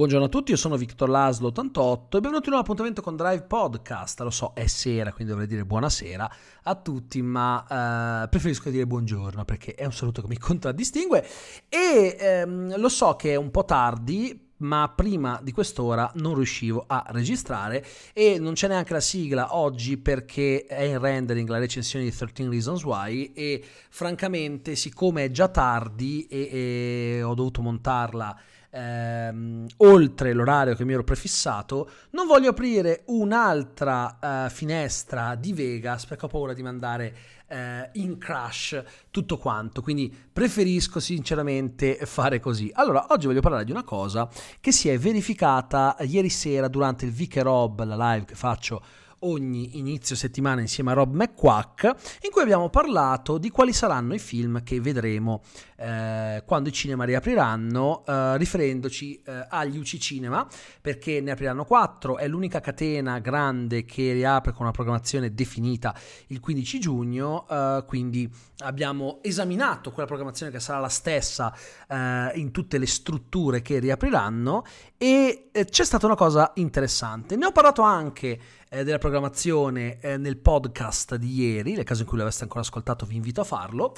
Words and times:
Buongiorno 0.00 0.28
a 0.28 0.30
tutti, 0.30 0.52
io 0.52 0.56
sono 0.56 0.78
Victor 0.78 1.10
Laslo 1.10 1.48
88 1.48 2.16
e 2.16 2.20
benvenuti 2.22 2.48
in 2.48 2.54
un 2.54 2.60
appuntamento 2.60 3.02
con 3.02 3.16
Drive 3.16 3.42
Podcast. 3.42 4.18
Lo 4.20 4.30
so, 4.30 4.52
è 4.54 4.66
sera, 4.66 5.12
quindi 5.12 5.30
dovrei 5.30 5.46
dire 5.46 5.66
buonasera 5.66 6.34
a 6.62 6.74
tutti, 6.76 7.20
ma 7.20 8.22
eh, 8.24 8.28
preferisco 8.30 8.70
dire 8.70 8.86
buongiorno 8.86 9.44
perché 9.44 9.74
è 9.74 9.84
un 9.84 9.92
saluto 9.92 10.22
che 10.22 10.28
mi 10.28 10.38
contraddistingue 10.40 11.22
e 11.68 12.16
ehm, 12.18 12.78
lo 12.78 12.88
so 12.88 13.14
che 13.16 13.32
è 13.32 13.34
un 13.34 13.50
po' 13.50 13.66
tardi, 13.66 14.48
ma 14.60 14.90
prima 14.96 15.38
di 15.42 15.52
quest'ora 15.52 16.10
non 16.14 16.34
riuscivo 16.34 16.84
a 16.86 17.04
registrare 17.08 17.84
e 18.14 18.38
non 18.38 18.54
c'è 18.54 18.68
neanche 18.68 18.94
la 18.94 19.00
sigla 19.00 19.54
oggi 19.54 19.98
perché 19.98 20.64
è 20.64 20.80
in 20.80 20.98
rendering 20.98 21.46
la 21.46 21.58
recensione 21.58 22.06
di 22.06 22.10
13 22.10 22.48
Reasons 22.48 22.84
Why 22.84 23.32
e 23.34 23.62
francamente 23.90 24.76
siccome 24.76 25.24
è 25.24 25.30
già 25.30 25.48
tardi 25.48 26.26
e, 26.26 26.48
e 26.50 27.22
ho 27.22 27.34
dovuto 27.34 27.60
montarla 27.60 28.38
ehm, 28.70 29.66
oltre 29.78 30.32
l'orario 30.32 30.74
che 30.74 30.84
mi 30.84 30.92
ero 30.92 31.04
prefissato, 31.04 31.90
non 32.10 32.26
voglio 32.26 32.50
aprire 32.50 33.02
un'altra 33.06 34.18
eh, 34.46 34.50
finestra 34.50 35.34
di 35.34 35.52
Vegas 35.52 36.06
perché 36.06 36.24
ho 36.24 36.28
paura 36.28 36.52
di 36.52 36.62
mandare 36.62 37.16
eh, 37.48 37.90
in 37.94 38.16
crash 38.16 38.82
tutto 39.10 39.36
quanto, 39.36 39.82
quindi 39.82 40.14
preferisco 40.32 41.00
sinceramente 41.00 41.98
fare 42.04 42.38
così. 42.38 42.70
Allora, 42.74 43.06
oggi 43.10 43.26
voglio 43.26 43.40
parlare 43.40 43.64
di 43.64 43.72
una 43.72 43.84
cosa 43.84 44.28
che 44.60 44.72
si 44.72 44.88
è 44.88 44.98
verificata 44.98 45.96
ieri 46.00 46.30
sera 46.30 46.68
durante 46.68 47.04
il 47.04 47.12
Viche 47.12 47.42
Rob, 47.42 47.84
la 47.84 48.12
live 48.12 48.24
che 48.24 48.34
faccio 48.34 48.82
ogni 49.20 49.78
inizio 49.78 50.16
settimana 50.16 50.60
insieme 50.60 50.92
a 50.92 50.94
Rob 50.94 51.14
McQuack, 51.14 51.84
in 52.22 52.30
cui 52.30 52.42
abbiamo 52.42 52.68
parlato 52.70 53.38
di 53.38 53.50
quali 53.50 53.72
saranno 53.72 54.14
i 54.14 54.18
film 54.18 54.62
che 54.62 54.80
vedremo 54.80 55.42
eh, 55.80 56.42
quando 56.44 56.68
i 56.68 56.72
cinema 56.72 57.04
riapriranno, 57.04 58.04
eh, 58.06 58.36
riferendoci 58.36 59.22
eh, 59.22 59.46
agli 59.48 59.78
UC 59.78 59.96
Cinema, 59.96 60.46
perché 60.80 61.22
ne 61.22 61.30
apriranno 61.30 61.64
quattro, 61.64 62.18
è 62.18 62.28
l'unica 62.28 62.60
catena 62.60 63.18
grande 63.18 63.86
che 63.86 64.12
riapre 64.12 64.52
con 64.52 64.62
una 64.62 64.72
programmazione 64.72 65.32
definita 65.32 65.94
il 66.26 66.40
15 66.40 66.78
giugno, 66.78 67.46
eh, 67.48 67.84
quindi 67.86 68.30
abbiamo 68.58 69.20
esaminato 69.22 69.90
quella 69.90 70.06
programmazione 70.06 70.52
che 70.52 70.60
sarà 70.60 70.80
la 70.80 70.90
stessa 70.90 71.54
eh, 71.88 72.32
in 72.34 72.50
tutte 72.50 72.76
le 72.76 72.86
strutture 72.86 73.62
che 73.62 73.78
riapriranno 73.78 74.64
e 74.98 75.48
eh, 75.50 75.64
c'è 75.64 75.84
stata 75.84 76.04
una 76.04 76.14
cosa 76.14 76.52
interessante. 76.56 77.36
Ne 77.36 77.46
ho 77.46 77.52
parlato 77.52 77.80
anche 77.80 78.38
della 78.70 78.98
programmazione 78.98 79.98
nel 80.00 80.36
podcast 80.36 81.16
di 81.16 81.40
ieri, 81.40 81.74
nel 81.74 81.82
caso 81.82 82.02
in 82.02 82.06
cui 82.06 82.18
l'aveste 82.18 82.44
ancora 82.44 82.60
ascoltato 82.60 83.04
vi 83.04 83.16
invito 83.16 83.40
a 83.40 83.44
farlo. 83.44 83.92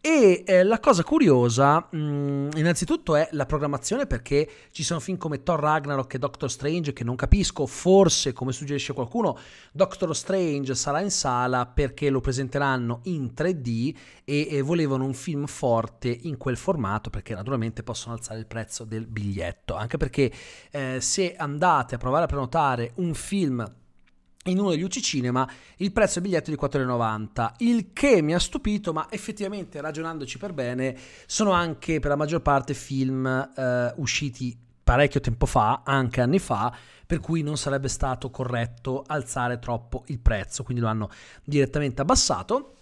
E 0.00 0.44
la 0.64 0.80
cosa 0.80 1.02
curiosa, 1.02 1.23
mh, 1.26 1.96
mm, 1.96 2.50
innanzitutto, 2.56 3.16
è 3.16 3.28
la 3.32 3.46
programmazione 3.46 4.06
perché 4.06 4.48
ci 4.70 4.82
sono 4.82 5.00
film 5.00 5.16
come 5.16 5.42
Thor 5.42 5.60
Ragnarok 5.60 6.14
e 6.14 6.18
Doctor 6.18 6.50
Strange 6.50 6.92
che 6.92 7.04
non 7.04 7.16
capisco, 7.16 7.66
forse 7.66 8.32
come 8.32 8.52
suggerisce 8.52 8.92
qualcuno, 8.92 9.38
Doctor 9.72 10.14
Strange 10.14 10.74
sarà 10.74 11.00
in 11.00 11.10
sala 11.10 11.66
perché 11.66 12.10
lo 12.10 12.20
presenteranno 12.20 13.00
in 13.04 13.32
3D 13.36 13.94
e, 14.24 14.48
e 14.50 14.62
volevano 14.62 15.04
un 15.04 15.14
film 15.14 15.46
forte 15.46 16.08
in 16.08 16.36
quel 16.36 16.56
formato 16.56 17.10
perché 17.10 17.34
naturalmente 17.34 17.82
possono 17.82 18.14
alzare 18.14 18.38
il 18.38 18.46
prezzo 18.46 18.84
del 18.84 19.06
biglietto, 19.06 19.74
anche 19.74 19.96
perché 19.96 20.32
eh, 20.70 21.00
se 21.00 21.34
andate 21.36 21.94
a 21.94 21.98
provare 21.98 22.24
a 22.24 22.28
prenotare 22.28 22.92
un 22.96 23.14
film 23.14 23.82
in 24.44 24.58
uno 24.58 24.70
degli 24.70 24.82
UC 24.82 25.00
Cinema 25.00 25.48
il 25.76 25.92
prezzo 25.92 26.20
del 26.20 26.28
biglietto 26.28 26.50
è 26.50 26.54
di 26.54 26.78
4,90 26.78 27.52
il 27.58 27.92
che 27.92 28.22
mi 28.22 28.34
ha 28.34 28.38
stupito 28.38 28.92
ma 28.92 29.06
effettivamente 29.10 29.80
ragionandoci 29.80 30.38
per 30.38 30.52
bene 30.52 30.96
sono 31.26 31.52
anche 31.52 32.00
per 32.00 32.10
la 32.10 32.16
maggior 32.16 32.42
parte 32.42 32.74
film 32.74 33.26
eh, 33.26 33.92
usciti 33.96 34.62
parecchio 34.84 35.20
tempo 35.20 35.46
fa, 35.46 35.80
anche 35.82 36.20
anni 36.20 36.38
fa, 36.38 36.72
per 37.06 37.18
cui 37.18 37.42
non 37.42 37.56
sarebbe 37.56 37.88
stato 37.88 38.30
corretto 38.30 39.02
alzare 39.06 39.58
troppo 39.58 40.04
il 40.08 40.20
prezzo, 40.20 40.62
quindi 40.62 40.82
lo 40.82 40.88
hanno 40.88 41.08
direttamente 41.42 42.02
abbassato. 42.02 42.73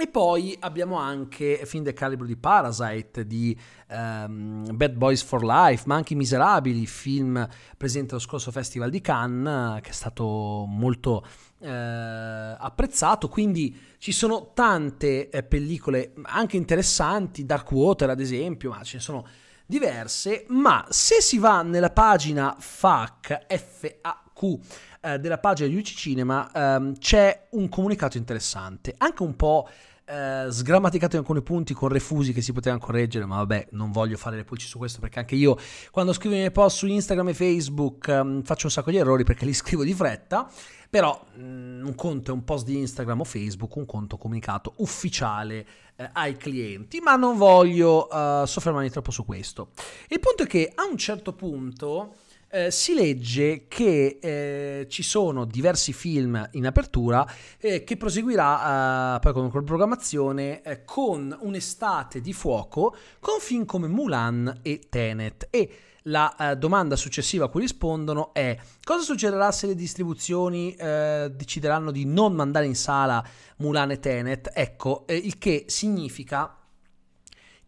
E 0.00 0.06
poi 0.06 0.56
abbiamo 0.60 0.94
anche 0.94 1.60
film 1.64 1.82
del 1.82 1.92
calibro 1.92 2.24
di 2.24 2.36
Parasite, 2.36 3.26
di 3.26 3.58
um, 3.90 4.64
Bad 4.72 4.92
Boys 4.92 5.22
for 5.24 5.44
Life, 5.44 5.82
ma 5.86 5.96
anche 5.96 6.12
I 6.12 6.16
Miserabili, 6.16 6.86
film 6.86 7.44
presente 7.76 8.12
allo 8.12 8.22
scorso 8.22 8.52
Festival 8.52 8.90
di 8.90 9.00
Cannes, 9.00 9.80
che 9.82 9.90
è 9.90 9.92
stato 9.92 10.66
molto 10.68 11.26
eh, 11.58 11.68
apprezzato. 11.68 13.28
Quindi 13.28 13.76
ci 13.98 14.12
sono 14.12 14.52
tante 14.54 15.30
eh, 15.30 15.42
pellicole 15.42 16.12
anche 16.22 16.56
interessanti, 16.56 17.44
Darkwater 17.44 18.10
ad 18.10 18.20
esempio, 18.20 18.70
ma 18.70 18.84
ce 18.84 18.98
ne 18.98 19.02
sono 19.02 19.26
diverse. 19.66 20.44
Ma 20.50 20.86
se 20.90 21.20
si 21.20 21.38
va 21.38 21.62
nella 21.62 21.90
pagina 21.90 22.54
FAQ, 22.56 23.46
F-A-Q, 23.48 24.58
eh, 25.00 25.18
della 25.18 25.38
pagina 25.38 25.68
di 25.68 25.76
UC 25.76 25.84
Cinema 25.84 26.50
ehm, 26.52 26.98
c'è 26.98 27.48
un 27.50 27.68
comunicato 27.68 28.16
interessante, 28.16 28.94
anche 28.96 29.22
un 29.22 29.36
po' 29.36 29.68
eh, 30.10 30.46
sgrammaticato 30.48 31.16
in 31.16 31.20
alcuni 31.20 31.42
punti 31.42 31.74
con 31.74 31.90
refusi 31.90 32.32
che 32.32 32.40
si 32.40 32.52
potevano 32.52 32.80
correggere, 32.80 33.26
ma 33.26 33.36
vabbè, 33.36 33.68
non 33.72 33.92
voglio 33.92 34.16
fare 34.16 34.36
le 34.36 34.44
pulci 34.44 34.66
su 34.66 34.78
questo 34.78 35.00
perché 35.00 35.18
anche 35.18 35.34
io 35.34 35.58
quando 35.90 36.12
scrivo 36.12 36.34
i 36.34 36.38
miei 36.38 36.50
post 36.50 36.78
su 36.78 36.86
Instagram 36.86 37.28
e 37.28 37.34
Facebook 37.34 38.08
ehm, 38.08 38.42
faccio 38.42 38.66
un 38.66 38.72
sacco 38.72 38.90
di 38.90 38.96
errori 38.96 39.24
perché 39.24 39.44
li 39.44 39.52
scrivo 39.54 39.84
di 39.84 39.92
fretta. 39.92 40.50
Però 40.90 41.22
mh, 41.34 41.42
mm, 41.42 41.86
un 41.86 41.94
conto 41.94 42.30
è 42.30 42.34
un 42.34 42.44
post 42.44 42.64
di 42.64 42.78
Instagram 42.78 43.20
o 43.20 43.24
Facebook, 43.24 43.76
un 43.76 43.84
conto 43.84 44.16
comunicato 44.16 44.72
ufficiale 44.78 45.66
eh, 45.96 46.08
ai 46.14 46.38
clienti, 46.38 47.00
ma 47.00 47.14
non 47.16 47.36
voglio 47.36 48.08
uh, 48.10 48.46
soffermarmi 48.46 48.88
troppo 48.88 49.10
su 49.10 49.26
questo. 49.26 49.72
Il 50.08 50.20
punto 50.20 50.44
è 50.44 50.46
che 50.46 50.72
a 50.74 50.86
un 50.90 50.96
certo 50.96 51.34
punto 51.34 52.14
eh, 52.50 52.70
si 52.70 52.94
legge 52.94 53.66
che 53.68 54.18
eh, 54.20 54.86
ci 54.88 55.02
sono 55.02 55.44
diversi 55.44 55.92
film 55.92 56.48
in 56.52 56.66
apertura 56.66 57.26
eh, 57.58 57.84
che 57.84 57.96
proseguirà 57.96 59.16
eh, 59.16 59.18
poi 59.20 59.32
con, 59.32 59.50
con 59.50 59.64
programmazione 59.64 60.62
eh, 60.62 60.84
con 60.84 61.36
un'estate 61.40 62.20
di 62.20 62.32
fuoco 62.32 62.96
con 63.20 63.38
film 63.40 63.64
come 63.64 63.88
Mulan 63.88 64.60
e 64.62 64.86
Tenet 64.88 65.48
e 65.50 65.78
la 66.02 66.56
domanda 66.56 66.96
successiva 66.96 67.46
a 67.46 67.48
cui 67.48 67.60
rispondono 67.60 68.32
è 68.32 68.56
cosa 68.82 69.02
succederà 69.02 69.52
se 69.52 69.66
le 69.66 69.74
distribuzioni 69.74 70.74
decideranno 70.74 71.90
di 71.90 72.06
non 72.06 72.32
mandare 72.32 72.64
in 72.64 72.76
sala 72.76 73.22
Mulan 73.58 73.90
e 73.90 74.00
Tenet? 74.00 74.52
Ecco, 74.54 75.04
il 75.08 75.36
che 75.36 75.64
significa 75.66 76.56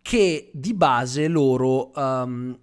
che 0.01 0.51
di 0.55 0.73
base 0.73 1.29
loro 1.29 1.91
um, 1.95 2.59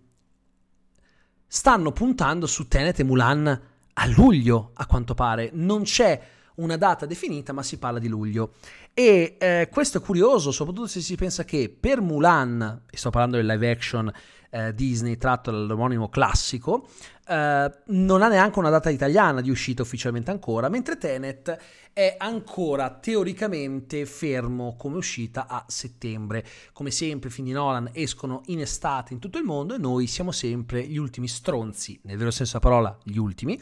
stanno 1.47 1.91
puntando 1.91 2.45
su 2.45 2.67
Tenet 2.67 2.99
e 2.99 3.03
Mulan 3.03 3.61
a 3.93 4.05
luglio, 4.07 4.71
a 4.75 4.85
quanto 4.85 5.13
pare. 5.13 5.49
Non 5.53 5.83
c'è 5.83 6.21
una 6.55 6.77
data 6.77 7.05
definita, 7.05 7.53
ma 7.53 7.63
si 7.63 7.77
parla 7.77 7.99
di 7.99 8.07
luglio. 8.07 8.53
E 8.93 9.37
eh, 9.39 9.69
questo 9.71 9.99
è 9.99 10.01
curioso, 10.01 10.51
soprattutto 10.51 10.87
se 10.87 11.01
si 11.01 11.15
pensa 11.15 11.43
che 11.43 11.75
per 11.79 12.01
Mulan, 12.01 12.83
e 12.89 12.97
sto 12.97 13.09
parlando 13.09 13.37
del 13.37 13.45
live 13.45 13.69
action 13.69 14.11
eh, 14.49 14.73
Disney 14.73 15.17
tratto 15.17 15.51
dall'omonimo 15.51 16.09
classico, 16.09 16.87
eh, 17.27 17.71
non 17.85 18.21
ha 18.21 18.27
neanche 18.27 18.59
una 18.59 18.69
data 18.69 18.89
italiana 18.89 19.41
di 19.41 19.49
uscita 19.49 19.81
ufficialmente 19.81 20.31
ancora, 20.31 20.69
mentre 20.69 20.97
Tenet 20.97 21.57
è 21.93 22.15
ancora 22.17 22.91
teoricamente 22.91 24.05
fermo 24.05 24.75
come 24.77 24.97
uscita 24.97 25.47
a 25.47 25.65
settembre. 25.67 26.45
Come 26.71 26.91
sempre, 26.91 27.29
i 27.29 27.31
film 27.31 27.47
di 27.47 27.53
Nolan 27.53 27.89
escono 27.91 28.43
in 28.47 28.59
estate 28.59 29.13
in 29.13 29.19
tutto 29.19 29.39
il 29.39 29.43
mondo 29.43 29.73
e 29.73 29.79
noi 29.79 30.05
siamo 30.05 30.31
sempre 30.31 30.85
gli 30.85 30.97
ultimi 30.97 31.27
stronzi, 31.27 31.99
nel 32.03 32.17
vero 32.17 32.29
senso 32.29 32.59
della 32.59 32.69
parola, 32.69 32.97
gli 33.03 33.17
ultimi 33.17 33.59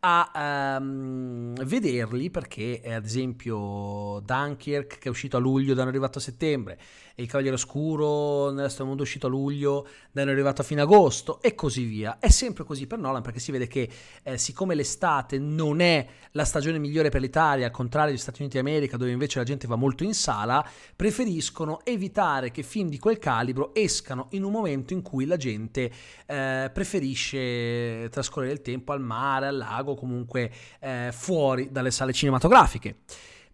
a 0.00 0.76
um, 0.80 1.54
vederli 1.64 2.30
perché 2.30 2.80
ad 2.84 3.04
esempio 3.04 4.20
Dunkirk 4.24 4.98
che 4.98 5.08
è 5.08 5.08
uscito 5.08 5.36
a 5.36 5.40
luglio 5.40 5.74
da 5.74 5.82
è 5.82 5.86
arrivato 5.88 6.18
a 6.18 6.20
settembre 6.20 6.78
Il 7.18 7.26
Cavaliere 7.26 7.56
Oscuro 7.56 8.52
nel 8.52 8.72
del 8.72 8.86
mondo 8.86 9.02
uscito 9.02 9.26
a 9.26 9.28
luglio 9.28 9.88
da 10.12 10.22
è 10.22 10.28
arrivato 10.28 10.60
a 10.60 10.64
fine 10.64 10.82
agosto 10.82 11.42
e 11.42 11.56
così 11.56 11.82
via 11.82 12.18
è 12.20 12.28
sempre 12.28 12.62
così 12.62 12.86
per 12.86 13.00
Nolan 13.00 13.22
perché 13.22 13.40
si 13.40 13.50
vede 13.50 13.66
che 13.66 13.90
eh, 14.22 14.38
siccome 14.38 14.76
l'estate 14.76 15.36
non 15.36 15.80
è 15.80 16.06
la 16.32 16.44
stagione 16.44 16.78
migliore 16.78 17.08
per 17.08 17.20
l'Italia 17.20 17.66
al 17.66 17.72
contrario 17.72 18.12
degli 18.12 18.20
Stati 18.20 18.42
Uniti 18.42 18.58
d'America 18.58 18.96
dove 18.96 19.10
invece 19.10 19.40
la 19.40 19.44
gente 19.44 19.66
va 19.66 19.74
molto 19.74 20.04
in 20.04 20.14
sala 20.14 20.64
preferiscono 20.94 21.80
evitare 21.84 22.52
che 22.52 22.62
film 22.62 22.88
di 22.88 23.00
quel 23.00 23.18
calibro 23.18 23.74
escano 23.74 24.28
in 24.30 24.44
un 24.44 24.52
momento 24.52 24.92
in 24.92 25.02
cui 25.02 25.26
la 25.26 25.36
gente 25.36 25.90
eh, 26.24 26.70
preferisce 26.72 28.08
trascorrere 28.12 28.52
il 28.52 28.62
tempo 28.62 28.92
al 28.92 29.00
mare, 29.00 29.48
al 29.48 29.56
lago 29.56 29.96
comunque 29.96 30.52
eh, 30.78 31.10
fuori 31.12 31.72
dalle 31.72 31.90
sale 31.90 32.12
cinematografiche. 32.12 32.98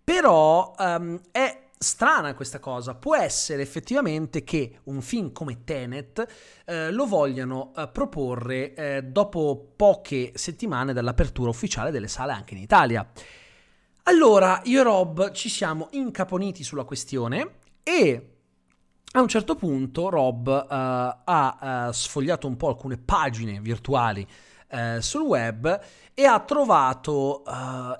Però 0.05 0.75
um, 0.77 1.19
è 1.31 1.64
strana 1.79 2.35
questa 2.35 2.59
cosa. 2.59 2.94
Può 2.94 3.17
essere 3.17 3.62
effettivamente 3.62 4.43
che 4.44 4.81
un 4.85 5.00
film 5.00 5.32
come 5.32 5.65
Tenet 5.65 6.26
eh, 6.65 6.91
lo 6.91 7.06
vogliano 7.06 7.73
eh, 7.76 7.88
proporre 7.88 8.75
eh, 8.75 9.03
dopo 9.03 9.73
poche 9.76 10.32
settimane 10.35 10.93
dall'apertura 10.93 11.50
ufficiale 11.50 11.91
delle 11.91 12.09
sale 12.09 12.32
anche 12.32 12.55
in 12.55 12.61
Italia. 12.61 13.06
Allora, 14.05 14.61
io 14.65 14.81
e 14.81 14.82
Rob 14.82 15.31
ci 15.32 15.49
siamo 15.49 15.88
incaponiti 15.93 16.62
sulla 16.62 16.85
questione 16.85 17.56
e 17.82 18.29
a 19.12 19.20
un 19.20 19.29
certo 19.29 19.55
punto 19.55 20.09
Rob 20.09 20.47
uh, 20.49 20.67
ha 20.69 21.87
uh, 21.88 21.93
sfogliato 21.93 22.47
un 22.47 22.56
po' 22.56 22.69
alcune 22.69 22.99
pagine 22.99 23.61
virtuali 23.61 24.27
uh, 24.73 25.00
sul 25.00 25.23
web 25.23 25.81
e 26.12 26.25
ha 26.25 26.41
trovato 26.41 27.43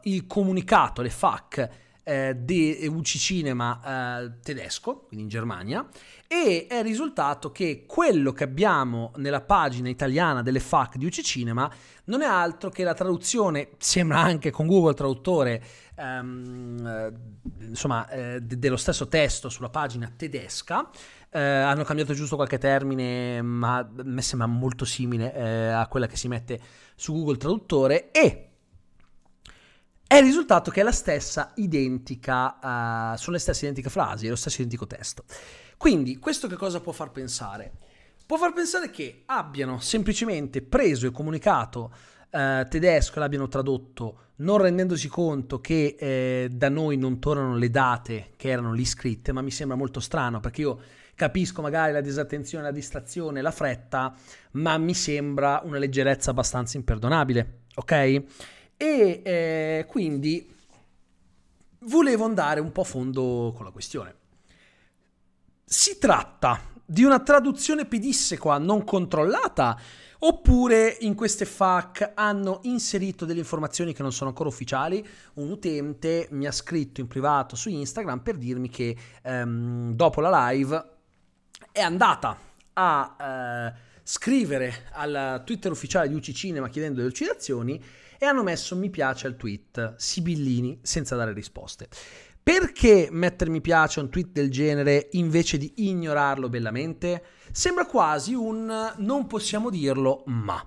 il 0.03 0.27
comunicato, 0.27 1.03
le 1.03 1.11
FAC 1.11 1.84
di 2.05 2.87
UC 2.87 3.05
Cinema 3.05 4.31
tedesco, 4.43 5.05
quindi 5.07 5.25
in 5.25 5.31
Germania, 5.31 5.89
e 6.27 6.67
è 6.69 6.83
risultato 6.83 7.51
che 7.51 7.85
quello 7.87 8.33
che 8.33 8.45
abbiamo 8.45 9.13
nella 9.17 9.41
pagina 9.41 9.89
italiana 9.89 10.43
delle 10.43 10.61
FAC 10.61 10.97
di 10.97 11.07
UC 11.07 11.21
Cinema 11.23 11.71
non 12.05 12.23
è 12.23 12.27
altro 12.27 12.71
che 12.71 12.85
la 12.85 12.93
traduzione, 12.93 13.71
sembra 13.79 14.21
anche 14.21 14.51
con 14.51 14.67
Google 14.67 14.95
Traduttore, 14.95 15.63
ehm, 15.95 17.13
insomma, 17.61 18.09
eh, 18.09 18.41
dello 18.41 18.77
stesso 18.77 19.09
testo 19.09 19.49
sulla 19.49 19.71
pagina 19.71 20.13
tedesca. 20.15 20.91
Eh, 21.31 21.41
hanno 21.41 21.85
cambiato 21.85 22.13
giusto 22.13 22.37
qualche 22.37 22.59
termine, 22.59 23.41
ma 23.43 23.79
a 23.79 23.89
me 24.03 24.23
sembra 24.23 24.47
molto 24.47 24.85
simile 24.85 25.35
eh, 25.35 25.69
a 25.69 25.87
quella 25.89 26.07
che 26.07 26.17
si 26.17 26.29
mette 26.29 26.61
su 26.95 27.13
Google 27.13 27.39
Traduttore 27.39 28.11
e 28.13 28.51
è 30.15 30.19
il 30.19 30.27
risultato 30.27 30.71
che 30.71 30.81
è 30.81 30.85
la 30.85 30.93
stessa 30.93 31.51
identica, 31.57 33.13
uh, 33.13 33.17
sono 33.17 33.33
le 33.33 33.41
stesse 33.41 33.65
identiche 33.65 33.91
frasi, 33.91 34.27
è 34.27 34.29
lo 34.29 34.37
stesso 34.37 34.61
identico 34.61 34.87
testo. 34.87 35.25
Quindi, 35.77 36.19
questo 36.19 36.47
che 36.47 36.55
cosa 36.55 36.81
può 36.81 36.93
far 36.93 37.11
pensare? 37.11 37.73
Può 38.25 38.37
far 38.37 38.53
pensare 38.53 38.91
che 38.91 39.25
abbiano 39.27 39.81
semplicemente 39.81 40.63
preso 40.63 41.07
il 41.07 41.13
comunicato 41.13 41.93
eh, 42.31 42.67
tedesco 42.71 43.17
e 43.17 43.19
l'abbiano 43.19 43.49
tradotto 43.49 44.19
non 44.37 44.59
rendendosi 44.59 45.09
conto 45.09 45.61
che 45.61 45.97
eh, 45.99 46.49
da 46.51 46.69
noi 46.69 46.97
non 46.97 47.19
tornano 47.19 47.57
le 47.57 47.69
date 47.69 48.31
che 48.37 48.49
erano 48.49 48.73
lì 48.73 48.85
scritte, 48.85 49.33
ma 49.33 49.43
mi 49.43 49.51
sembra 49.51 49.77
molto 49.77 50.01
strano 50.01 50.41
perché 50.41 50.61
io 50.63 50.81
capisco 51.15 51.61
magari 51.61 51.93
la 51.93 52.01
disattenzione, 52.01 52.65
la 52.65 52.71
distrazione, 52.71 53.43
la 53.43 53.51
fretta, 53.51 54.15
ma 54.53 54.79
mi 54.79 54.95
sembra 54.95 55.61
una 55.65 55.79
leggerezza 55.79 56.31
abbastanza 56.31 56.77
imperdonabile, 56.77 57.63
ok? 57.75 58.23
E 58.77 59.23
eh, 59.25 59.85
quindi 59.89 60.53
volevo 61.81 62.25
andare 62.25 62.61
un 62.61 62.73
po' 62.73 62.83
a 62.83 62.85
fondo 62.85 63.53
con 63.55 63.65
la 63.65 63.71
questione. 63.71 64.15
Si 65.65 65.99
tratta 65.99 66.73
di 66.85 67.03
una 67.03 67.21
traduzione 67.21 67.87
pedissequa 67.87 68.59
non 68.59 68.85
controllata 68.85 69.79
oppure 70.21 70.97
in 71.01 71.15
queste 71.15 71.45
FAQ 71.45 72.13
hanno 72.15 72.61
inserito 72.63 73.25
delle 73.25 73.41
informazioni 73.41 73.93
che 73.93 74.03
non 74.03 74.13
sono 74.13 74.31
ancora 74.31 74.49
ufficiali. 74.49 75.07
Un 75.35 75.51
utente 75.51 76.29
mi 76.31 76.47
ha 76.47 76.53
scritto 76.53 77.01
in 77.01 77.07
privato 77.07 77.57
su 77.57 77.69
Instagram 77.69 78.21
per 78.21 78.37
dirmi 78.37 78.69
che 78.69 78.97
ehm, 79.23 79.95
dopo 79.95 80.21
la 80.21 80.51
live 80.51 80.93
è 81.73 81.81
andata 81.81 82.39
a 82.75 83.17
eh, 83.21 83.73
scrivere 84.03 84.89
al 84.93 85.43
Twitter 85.45 85.71
ufficiale 85.71 86.09
di 86.09 86.15
UC 86.15 86.33
Cinema 86.33 86.69
chiedendo 86.69 87.01
le 87.01 87.07
lucidazioni 87.07 87.83
e 88.19 88.27
hanno 88.27 88.43
messo 88.43 88.77
mi 88.77 88.91
piace 88.91 89.27
al 89.27 89.37
tweet 89.37 89.95
Sibillini 89.97 90.79
senza 90.83 91.17
dare 91.17 91.33
risposte. 91.33 91.89
Perché 92.43 93.09
mettere 93.11 93.51
mi 93.51 93.63
piace 93.63 94.01
a 94.01 94.03
un 94.03 94.11
tweet 94.11 94.33
del 94.33 94.51
genere 94.51 95.09
invece 95.13 95.57
di 95.57 95.73
ignorarlo 95.77 96.51
bellamente? 96.51 97.25
Sembra 97.51 97.87
quasi 97.87 98.35
un 98.35 98.93
non 98.97 99.27
possiamo 99.27 99.71
dirlo, 99.71 100.25
ma. 100.27 100.63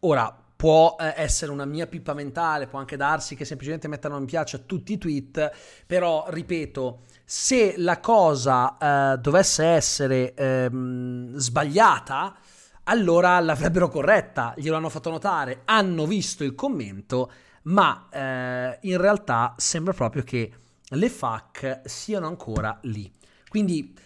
Ora, 0.00 0.42
può 0.62 0.94
eh, 0.96 1.12
essere 1.16 1.50
una 1.50 1.64
mia 1.64 1.88
pippa 1.88 2.14
mentale, 2.14 2.68
può 2.68 2.78
anche 2.78 2.96
darsi 2.96 3.34
che 3.34 3.44
semplicemente 3.44 3.88
mettano 3.88 4.20
mi 4.20 4.26
piace 4.26 4.54
a 4.54 4.60
tutti 4.60 4.92
i 4.92 4.98
tweet, 4.98 5.50
però 5.86 6.24
ripeto, 6.28 7.00
se 7.24 7.74
la 7.78 7.98
cosa 7.98 8.78
eh, 8.78 9.18
dovesse 9.18 9.64
essere 9.64 10.32
ehm, 10.34 11.34
sbagliata, 11.34 12.36
allora 12.84 13.38
l'avrebbero 13.40 13.88
corretta, 13.88 14.54
glielo 14.56 14.76
hanno 14.76 14.88
fatto 14.88 15.10
notare, 15.10 15.62
hanno 15.64 16.06
visto 16.06 16.44
il 16.44 16.54
commento, 16.54 17.30
ma 17.64 18.08
eh, 18.10 18.78
in 18.82 18.96
realtà 19.00 19.54
sembra 19.56 19.92
proprio 19.92 20.22
che 20.24 20.52
le 20.84 21.08
FAC 21.08 21.82
siano 21.84 22.26
ancora 22.26 22.78
lì. 22.82 23.10
Quindi 23.48 23.96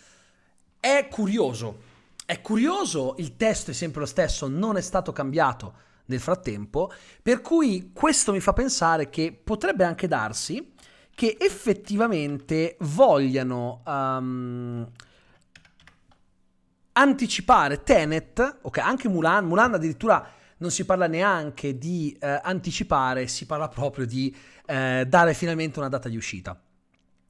è 0.79 1.09
curioso, 1.11 1.81
è 2.27 2.41
curioso, 2.41 3.15
il 3.19 3.37
testo 3.37 3.71
è 3.71 3.75
sempre 3.75 4.01
lo 4.01 4.07
stesso, 4.07 4.47
non 4.47 4.77
è 4.77 4.81
stato 4.81 5.13
cambiato 5.13 5.75
nel 6.07 6.21
frattempo, 6.21 6.93
per 7.23 7.41
cui 7.41 7.91
questo 7.93 8.33
mi 8.33 8.41
fa 8.41 8.53
pensare 8.53 9.09
che 9.09 9.33
potrebbe 9.33 9.85
anche 9.85 10.07
darsi 10.07 10.75
che 11.15 11.37
effettivamente 11.41 12.77
vogliano 12.81 13.83
um, 13.87 14.87
anticipare 16.99 17.83
Tenet, 17.83 18.59
ok, 18.63 18.79
anche 18.79 19.09
Mulan, 19.09 19.47
Mulan 19.47 19.75
addirittura 19.75 20.27
non 20.59 20.71
si 20.71 20.85
parla 20.85 21.07
neanche 21.07 21.77
di 21.77 22.17
eh, 22.19 22.41
anticipare, 22.43 23.27
si 23.27 23.45
parla 23.45 23.69
proprio 23.69 24.07
di 24.07 24.35
eh, 24.65 25.05
dare 25.07 25.35
finalmente 25.35 25.79
una 25.79 25.89
data 25.89 26.09
di 26.09 26.17
uscita. 26.17 26.59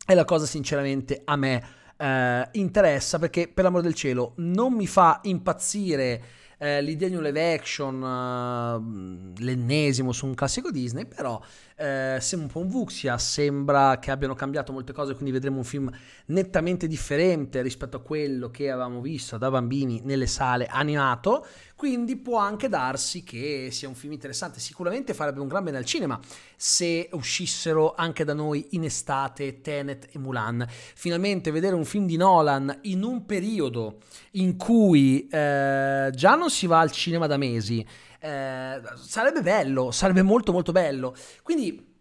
E 0.06 0.14
la 0.14 0.24
cosa 0.24 0.46
sinceramente 0.46 1.22
a 1.24 1.34
me 1.34 1.62
eh, 1.96 2.48
interessa 2.52 3.18
perché 3.18 3.48
per 3.48 3.64
l'amor 3.64 3.82
del 3.82 3.94
cielo 3.94 4.34
non 4.36 4.72
mi 4.72 4.86
fa 4.86 5.20
impazzire 5.24 6.22
eh, 6.58 6.80
l'idea 6.82 7.08
di 7.08 7.16
un 7.16 7.22
live 7.22 7.54
action, 7.54 8.02
uh, 8.02 9.42
l'ennesimo 9.42 10.12
su 10.12 10.26
un 10.26 10.34
classico 10.34 10.70
Disney, 10.70 11.04
però 11.06 11.40
eh, 11.78 12.16
sembra 12.20 12.46
un 12.46 12.52
po' 12.52 12.60
un 12.60 12.68
Vuxia, 12.68 13.18
sembra 13.18 13.98
che 13.98 14.10
abbiano 14.10 14.34
cambiato 14.34 14.72
molte 14.72 14.94
cose, 14.94 15.12
quindi 15.12 15.30
vedremo 15.30 15.58
un 15.58 15.64
film 15.64 15.90
nettamente 16.26 16.86
differente 16.86 17.60
rispetto 17.60 17.98
a 17.98 18.00
quello 18.00 18.50
che 18.50 18.70
avevamo 18.70 19.02
visto 19.02 19.36
da 19.36 19.50
bambini 19.50 20.00
nelle 20.02 20.26
sale 20.26 20.66
animato, 20.66 21.46
quindi 21.76 22.16
può 22.16 22.38
anche 22.38 22.70
darsi 22.70 23.22
che 23.22 23.68
sia 23.70 23.88
un 23.88 23.94
film 23.94 24.14
interessante, 24.14 24.58
sicuramente 24.58 25.12
farebbe 25.12 25.40
un 25.40 25.48
gran 25.48 25.64
bene 25.64 25.76
al 25.76 25.84
cinema 25.84 26.18
se 26.56 27.10
uscissero 27.12 27.92
anche 27.94 28.24
da 28.24 28.32
noi 28.32 28.68
in 28.70 28.84
estate 28.84 29.60
Tenet 29.60 30.08
e 30.10 30.18
Mulan. 30.18 30.66
Finalmente 30.68 31.50
vedere 31.50 31.74
un 31.74 31.84
film 31.84 32.06
di 32.06 32.16
Nolan 32.16 32.78
in 32.82 33.02
un 33.02 33.26
periodo 33.26 33.98
in 34.32 34.56
cui 34.56 35.26
eh, 35.28 36.10
già 36.14 36.34
non 36.34 36.45
si 36.50 36.66
va 36.66 36.80
al 36.80 36.90
cinema 36.90 37.26
da 37.26 37.36
mesi, 37.36 37.86
eh, 38.20 38.80
sarebbe 38.96 39.42
bello, 39.42 39.90
sarebbe 39.90 40.22
molto 40.22 40.52
molto 40.52 40.72
bello. 40.72 41.14
Quindi 41.42 41.94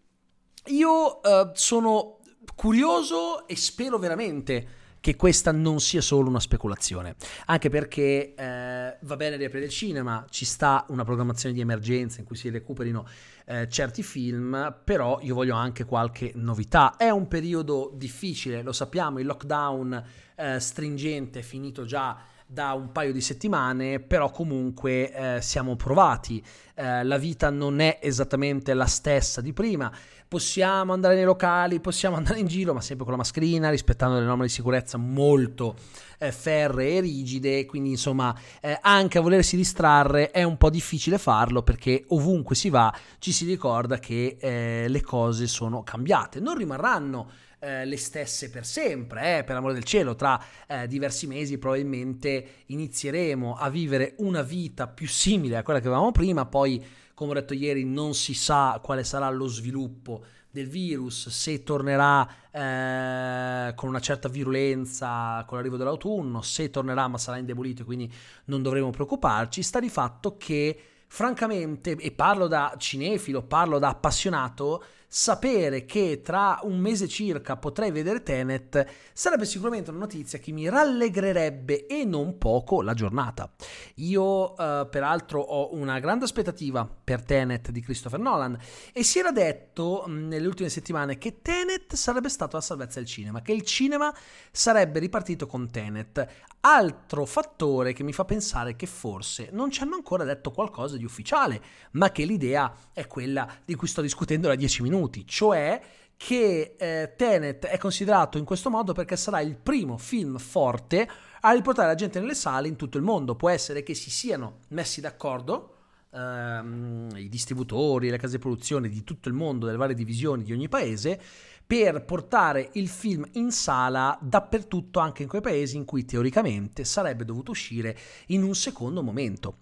io 0.66 1.22
eh, 1.22 1.50
sono 1.54 2.18
curioso 2.54 3.46
e 3.46 3.56
spero 3.56 3.98
veramente 3.98 4.84
che 5.06 5.14
questa 5.14 5.52
non 5.52 5.78
sia 5.78 6.00
solo 6.00 6.28
una 6.28 6.40
speculazione, 6.40 7.14
anche 7.44 7.68
perché 7.68 8.34
eh, 8.34 8.96
va 9.00 9.16
bene 9.16 9.36
riaprire 9.36 9.66
il 9.66 9.70
cinema, 9.70 10.26
ci 10.30 10.44
sta 10.44 10.84
una 10.88 11.04
programmazione 11.04 11.54
di 11.54 11.60
emergenza 11.60 12.18
in 12.18 12.26
cui 12.26 12.34
si 12.34 12.50
recuperino 12.50 13.06
eh, 13.44 13.68
certi 13.68 14.02
film, 14.02 14.80
però 14.82 15.20
io 15.22 15.36
voglio 15.36 15.54
anche 15.54 15.84
qualche 15.84 16.32
novità. 16.34 16.96
È 16.96 17.08
un 17.08 17.28
periodo 17.28 17.92
difficile, 17.94 18.62
lo 18.62 18.72
sappiamo, 18.72 19.20
il 19.20 19.26
lockdown 19.26 20.04
eh, 20.34 20.58
stringente 20.58 21.38
è 21.38 21.42
finito 21.42 21.84
già 21.84 22.18
da 22.46 22.72
un 22.72 22.92
paio 22.92 23.12
di 23.12 23.20
settimane, 23.20 23.98
però 23.98 24.30
comunque 24.30 25.12
eh, 25.36 25.42
siamo 25.42 25.74
provati, 25.74 26.42
eh, 26.74 27.02
la 27.02 27.18
vita 27.18 27.50
non 27.50 27.80
è 27.80 27.98
esattamente 28.00 28.72
la 28.72 28.86
stessa 28.86 29.40
di 29.40 29.52
prima, 29.52 29.92
possiamo 30.28 30.92
andare 30.92 31.16
nei 31.16 31.24
locali, 31.24 31.80
possiamo 31.80 32.14
andare 32.16 32.38
in 32.38 32.46
giro, 32.46 32.72
ma 32.72 32.80
sempre 32.80 33.04
con 33.04 33.14
la 33.14 33.18
mascherina, 33.18 33.70
rispettando 33.70 34.18
le 34.18 34.24
norme 34.24 34.44
di 34.44 34.52
sicurezza 34.52 34.96
molto 34.96 35.74
eh, 36.18 36.30
ferree 36.30 36.98
e 36.98 37.00
rigide, 37.00 37.66
quindi 37.66 37.90
insomma 37.90 38.34
eh, 38.60 38.78
anche 38.80 39.18
a 39.18 39.20
volersi 39.20 39.56
distrarre 39.56 40.30
è 40.30 40.44
un 40.44 40.56
po' 40.56 40.70
difficile 40.70 41.18
farlo 41.18 41.62
perché 41.62 42.04
ovunque 42.08 42.54
si 42.54 42.70
va 42.70 42.94
ci 43.18 43.32
si 43.32 43.44
ricorda 43.44 43.98
che 43.98 44.36
eh, 44.38 44.86
le 44.88 45.02
cose 45.02 45.48
sono 45.48 45.82
cambiate, 45.82 46.40
non 46.40 46.56
rimarranno 46.56 47.30
eh, 47.66 47.84
le 47.84 47.96
stesse 47.96 48.48
per 48.48 48.64
sempre, 48.64 49.38
eh, 49.38 49.44
per 49.44 49.56
amore 49.56 49.74
del 49.74 49.82
cielo, 49.82 50.14
tra 50.14 50.40
eh, 50.68 50.86
diversi 50.86 51.26
mesi 51.26 51.58
probabilmente 51.58 52.62
inizieremo 52.66 53.56
a 53.56 53.68
vivere 53.68 54.14
una 54.18 54.42
vita 54.42 54.86
più 54.86 55.08
simile 55.08 55.56
a 55.56 55.64
quella 55.64 55.80
che 55.80 55.88
avevamo 55.88 56.12
prima, 56.12 56.46
poi 56.46 56.84
come 57.12 57.32
ho 57.32 57.34
detto 57.34 57.54
ieri 57.54 57.84
non 57.84 58.14
si 58.14 58.34
sa 58.34 58.78
quale 58.80 59.02
sarà 59.02 59.28
lo 59.30 59.48
sviluppo 59.48 60.24
del 60.48 60.68
virus, 60.68 61.28
se 61.28 61.64
tornerà 61.64 62.26
eh, 62.52 63.74
con 63.74 63.88
una 63.88 64.00
certa 64.00 64.28
virulenza 64.28 65.42
con 65.44 65.56
l'arrivo 65.56 65.76
dell'autunno, 65.76 66.42
se 66.42 66.70
tornerà 66.70 67.08
ma 67.08 67.18
sarà 67.18 67.38
indebolito 67.38 67.84
quindi 67.84 68.10
non 68.44 68.62
dovremo 68.62 68.90
preoccuparci, 68.90 69.62
sta 69.62 69.80
di 69.80 69.90
fatto 69.90 70.36
che 70.36 70.80
francamente, 71.08 71.96
e 71.96 72.12
parlo 72.12 72.46
da 72.46 72.74
cinefilo, 72.78 73.42
parlo 73.42 73.78
da 73.78 73.88
appassionato, 73.88 74.84
sapere 75.08 75.84
che 75.84 76.20
tra 76.22 76.58
un 76.62 76.78
mese 76.78 77.06
circa 77.08 77.56
potrei 77.56 77.90
vedere 77.90 78.22
Tenet 78.22 78.86
sarebbe 79.12 79.44
sicuramente 79.44 79.90
una 79.90 80.00
notizia 80.00 80.38
che 80.38 80.52
mi 80.52 80.68
rallegrerebbe 80.68 81.86
e 81.86 82.04
non 82.04 82.38
poco 82.38 82.82
la 82.82 82.92
giornata. 82.92 83.50
Io 83.96 84.56
eh, 84.56 84.86
peraltro 84.90 85.40
ho 85.40 85.74
una 85.74 85.98
grande 86.00 86.24
aspettativa 86.24 86.86
per 86.86 87.22
Tenet 87.22 87.70
di 87.70 87.80
Christopher 87.80 88.18
Nolan 88.18 88.58
e 88.92 89.02
si 89.04 89.18
era 89.18 89.30
detto 89.30 90.04
mh, 90.06 90.26
nelle 90.26 90.46
ultime 90.46 90.68
settimane 90.68 91.18
che 91.18 91.40
Tenet 91.40 91.94
sarebbe 91.94 92.28
stato 92.28 92.56
la 92.56 92.62
salvezza 92.62 92.98
del 92.98 93.08
cinema, 93.08 93.42
che 93.42 93.52
il 93.52 93.62
cinema 93.62 94.12
sarebbe 94.50 94.98
ripartito 94.98 95.46
con 95.46 95.70
Tenet. 95.70 96.26
Altro 96.60 97.26
fattore 97.26 97.92
che 97.92 98.02
mi 98.02 98.12
fa 98.12 98.24
pensare 98.24 98.74
che 98.74 98.86
forse 98.86 99.50
non 99.52 99.70
ci 99.70 99.82
hanno 99.82 99.94
ancora 99.94 100.24
detto 100.24 100.50
qualcosa 100.50 100.96
di 100.96 101.04
ufficiale, 101.04 101.62
ma 101.92 102.10
che 102.10 102.24
l'idea 102.24 102.74
è 102.92 103.06
quella 103.06 103.48
di 103.64 103.76
cui 103.76 103.86
sto 103.86 104.00
discutendo 104.00 104.48
da 104.48 104.56
dieci 104.56 104.82
minuti, 104.82 104.94
cioè 105.24 105.80
che 106.16 106.76
eh, 106.78 107.12
Tenet 107.16 107.66
è 107.66 107.78
considerato 107.78 108.38
in 108.38 108.44
questo 108.44 108.70
modo 108.70 108.92
perché 108.92 109.16
sarà 109.16 109.40
il 109.40 109.56
primo 109.56 109.98
film 109.98 110.38
forte 110.38 111.08
a 111.40 111.52
riportare 111.52 111.88
la 111.88 111.94
gente 111.94 112.18
nelle 112.18 112.34
sale 112.34 112.68
in 112.68 112.76
tutto 112.76 112.96
il 112.96 113.04
mondo. 113.04 113.36
Può 113.36 113.50
essere 113.50 113.82
che 113.82 113.94
si 113.94 114.10
siano 114.10 114.60
messi 114.68 115.00
d'accordo 115.00 115.74
ehm, 116.10 117.10
i 117.16 117.28
distributori, 117.28 118.10
le 118.10 118.18
case 118.18 118.36
di 118.36 118.42
produzione 118.42 118.88
di 118.88 119.04
tutto 119.04 119.28
il 119.28 119.34
mondo, 119.34 119.66
delle 119.66 119.78
varie 119.78 119.94
divisioni 119.94 120.42
di 120.42 120.52
ogni 120.52 120.68
paese, 120.68 121.20
per 121.66 122.04
portare 122.04 122.70
il 122.74 122.88
film 122.88 123.26
in 123.32 123.50
sala 123.50 124.16
dappertutto, 124.22 125.00
anche 125.00 125.22
in 125.22 125.28
quei 125.28 125.40
paesi 125.40 125.76
in 125.76 125.84
cui 125.84 126.04
teoricamente 126.04 126.84
sarebbe 126.84 127.24
dovuto 127.24 127.50
uscire 127.50 127.96
in 128.28 128.42
un 128.42 128.54
secondo 128.54 129.02
momento. 129.02 129.58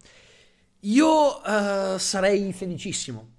Io 0.81 1.41
uh, 1.41 1.97
sarei 1.97 2.53
felicissimo, 2.53 3.34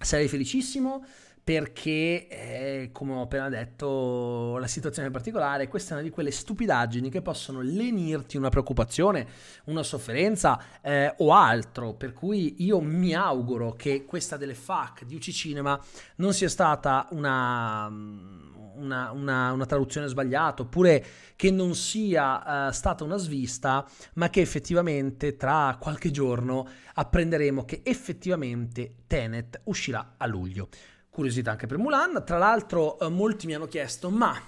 sarei 0.00 0.28
felicissimo 0.28 1.04
perché, 1.46 2.26
eh, 2.26 2.88
come 2.90 3.12
ho 3.12 3.20
appena 3.20 3.48
detto, 3.48 4.58
la 4.58 4.66
situazione 4.66 5.06
è 5.06 5.10
particolare, 5.12 5.68
questa 5.68 5.90
è 5.90 5.92
una 5.92 6.02
di 6.02 6.10
quelle 6.10 6.32
stupidaggini 6.32 7.08
che 7.08 7.22
possono 7.22 7.60
lenirti 7.60 8.36
una 8.36 8.48
preoccupazione, 8.48 9.28
una 9.66 9.84
sofferenza 9.84 10.60
eh, 10.82 11.14
o 11.18 11.32
altro, 11.32 11.94
per 11.94 12.12
cui 12.12 12.64
io 12.64 12.80
mi 12.80 13.14
auguro 13.14 13.74
che 13.74 14.04
questa 14.04 14.36
delle 14.36 14.54
FAC 14.54 15.04
di 15.04 15.14
UC 15.14 15.30
Cinema 15.30 15.80
non 16.16 16.34
sia 16.34 16.48
stata 16.48 17.06
una, 17.12 17.86
una, 17.86 19.12
una, 19.12 19.52
una 19.52 19.66
traduzione 19.66 20.08
sbagliata, 20.08 20.62
oppure 20.62 21.04
che 21.36 21.52
non 21.52 21.76
sia 21.76 22.66
uh, 22.66 22.72
stata 22.72 23.04
una 23.04 23.18
svista, 23.18 23.86
ma 24.14 24.30
che 24.30 24.40
effettivamente 24.40 25.36
tra 25.36 25.76
qualche 25.78 26.10
giorno 26.10 26.68
apprenderemo 26.94 27.64
che 27.64 27.82
effettivamente 27.84 29.04
Tenet 29.06 29.60
uscirà 29.62 30.14
a 30.16 30.26
luglio 30.26 30.68
curiosità 31.16 31.52
anche 31.52 31.66
per 31.66 31.78
Mulan. 31.78 32.22
Tra 32.26 32.36
l'altro 32.36 32.98
eh, 32.98 33.08
molti 33.08 33.46
mi 33.46 33.54
hanno 33.54 33.66
chiesto, 33.66 34.10
ma 34.10 34.38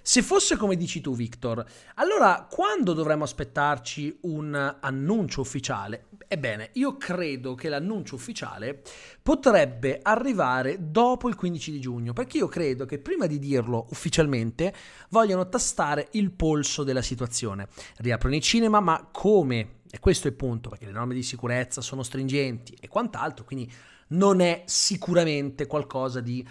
se 0.00 0.22
fosse 0.22 0.56
come 0.56 0.76
dici 0.76 1.02
tu 1.02 1.14
Victor, 1.14 1.62
allora 1.96 2.46
quando 2.50 2.94
dovremmo 2.94 3.24
aspettarci 3.24 4.20
un 4.22 4.76
annuncio 4.80 5.42
ufficiale? 5.42 6.06
Ebbene, 6.26 6.70
io 6.74 6.96
credo 6.96 7.54
che 7.54 7.68
l'annuncio 7.68 8.14
ufficiale 8.14 8.82
potrebbe 9.20 9.98
arrivare 10.00 10.90
dopo 10.90 11.28
il 11.28 11.34
15 11.34 11.70
di 11.70 11.80
giugno, 11.80 12.14
perché 12.14 12.38
io 12.38 12.48
credo 12.48 12.86
che 12.86 12.98
prima 12.98 13.26
di 13.26 13.38
dirlo 13.38 13.86
ufficialmente 13.90 14.72
vogliono 15.10 15.50
tastare 15.50 16.08
il 16.12 16.30
polso 16.30 16.82
della 16.82 17.02
situazione. 17.02 17.68
Riaprono 17.98 18.36
i 18.36 18.40
cinema, 18.40 18.80
ma 18.80 19.06
come? 19.12 19.80
E 19.90 19.98
questo 19.98 20.28
è 20.28 20.30
il 20.30 20.36
punto, 20.36 20.70
perché 20.70 20.86
le 20.86 20.92
norme 20.92 21.14
di 21.14 21.22
sicurezza 21.22 21.82
sono 21.82 22.02
stringenti 22.02 22.74
e 22.80 22.88
quant'altro, 22.88 23.44
quindi 23.44 23.70
non 24.08 24.40
è 24.40 24.62
sicuramente 24.66 25.66
qualcosa 25.66 26.20
di 26.20 26.46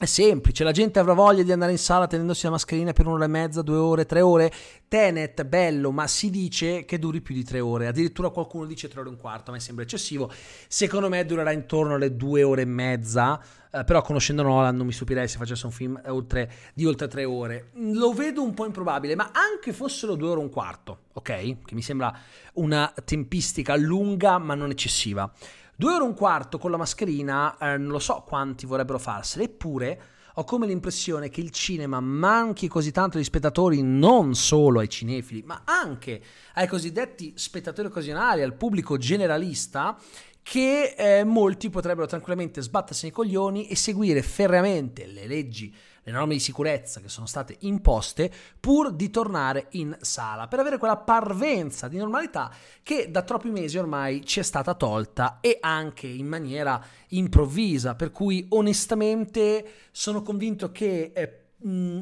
semplice, 0.00 0.64
la 0.64 0.72
gente 0.72 0.98
avrà 0.98 1.14
voglia 1.14 1.42
di 1.42 1.52
andare 1.52 1.72
in 1.72 1.78
sala 1.78 2.06
tenendosi 2.06 2.44
la 2.44 2.50
mascherina 2.50 2.92
per 2.92 3.06
un'ora 3.06 3.24
e 3.24 3.28
mezza, 3.28 3.62
due 3.62 3.76
ore, 3.76 4.04
tre 4.06 4.20
ore. 4.20 4.52
Tenet, 4.88 5.44
bello, 5.44 5.92
ma 5.92 6.06
si 6.06 6.30
dice 6.30 6.84
che 6.84 6.98
duri 6.98 7.20
più 7.20 7.34
di 7.34 7.44
tre 7.44 7.60
ore. 7.60 7.86
Addirittura 7.86 8.28
qualcuno 8.30 8.66
dice 8.66 8.88
tre 8.88 9.00
ore 9.00 9.08
e 9.08 9.12
un 9.12 9.18
quarto, 9.18 9.50
a 9.50 9.54
me 9.54 9.60
sembra 9.60 9.84
eccessivo. 9.84 10.30
Secondo 10.68 11.08
me 11.08 11.24
durerà 11.24 11.52
intorno 11.52 11.94
alle 11.94 12.16
due 12.16 12.42
ore 12.42 12.62
e 12.62 12.66
mezza. 12.66 13.40
Eh, 13.70 13.82
però 13.84 14.02
conoscendo 14.02 14.42
Nolan 14.42 14.76
non 14.76 14.86
mi 14.86 14.92
stupirei 14.92 15.26
se 15.26 15.38
facesse 15.38 15.66
un 15.66 15.72
film 15.72 16.00
oltre, 16.06 16.50
di 16.74 16.84
oltre 16.84 17.08
tre 17.08 17.24
ore. 17.24 17.70
Lo 17.74 18.12
vedo 18.12 18.42
un 18.42 18.52
po' 18.52 18.66
improbabile, 18.66 19.14
ma 19.14 19.30
anche 19.32 19.72
fossero 19.72 20.16
due 20.16 20.28
ore 20.28 20.40
e 20.40 20.42
un 20.44 20.50
quarto, 20.50 20.98
ok? 21.12 21.64
Che 21.64 21.74
mi 21.74 21.82
sembra 21.82 22.16
una 22.54 22.92
tempistica 23.04 23.74
lunga 23.76 24.38
ma 24.38 24.54
non 24.54 24.70
eccessiva. 24.70 25.32
Due 25.76 25.92
ore 25.92 26.04
e 26.04 26.06
un 26.06 26.14
quarto 26.14 26.58
con 26.58 26.70
la 26.70 26.76
mascherina, 26.76 27.56
eh, 27.58 27.76
non 27.76 27.88
lo 27.88 27.98
so 27.98 28.22
quanti 28.26 28.64
vorrebbero 28.64 28.98
farsene, 28.98 29.44
eppure 29.44 30.02
ho 30.34 30.44
come 30.44 30.66
l'impressione 30.66 31.28
che 31.28 31.40
il 31.40 31.50
cinema 31.50 31.98
manchi 32.00 32.68
così 32.68 32.92
tanto 32.92 33.18
di 33.18 33.24
spettatori 33.24 33.82
non 33.82 34.34
solo 34.34 34.78
ai 34.78 34.88
cinefili, 34.88 35.42
ma 35.44 35.62
anche 35.64 36.20
ai 36.54 36.68
cosiddetti 36.68 37.32
spettatori 37.36 37.88
occasionali, 37.88 38.42
al 38.42 38.54
pubblico 38.54 38.96
generalista, 38.98 39.98
che 40.42 40.94
eh, 40.96 41.24
molti 41.24 41.70
potrebbero 41.70 42.06
tranquillamente 42.06 42.60
sbattersi 42.60 43.04
nei 43.04 43.12
coglioni 43.12 43.66
e 43.66 43.74
seguire 43.74 44.22
ferreamente 44.22 45.06
le 45.06 45.26
leggi 45.26 45.74
le 46.04 46.12
norme 46.12 46.34
di 46.34 46.40
sicurezza 46.40 47.00
che 47.00 47.08
sono 47.08 47.26
state 47.26 47.56
imposte 47.60 48.30
pur 48.60 48.92
di 48.92 49.10
tornare 49.10 49.66
in 49.70 49.96
sala, 50.00 50.46
per 50.48 50.60
avere 50.60 50.78
quella 50.78 50.98
parvenza 50.98 51.88
di 51.88 51.96
normalità 51.96 52.52
che 52.82 53.10
da 53.10 53.22
troppi 53.22 53.50
mesi 53.50 53.78
ormai 53.78 54.24
ci 54.24 54.40
è 54.40 54.42
stata 54.42 54.74
tolta 54.74 55.38
e 55.40 55.58
anche 55.60 56.06
in 56.06 56.26
maniera 56.26 56.82
improvvisa, 57.08 57.94
per 57.94 58.10
cui 58.10 58.46
onestamente 58.50 59.66
sono 59.90 60.22
convinto 60.22 60.70
che 60.70 61.12
eh, 61.14 61.44
mh, 61.56 62.00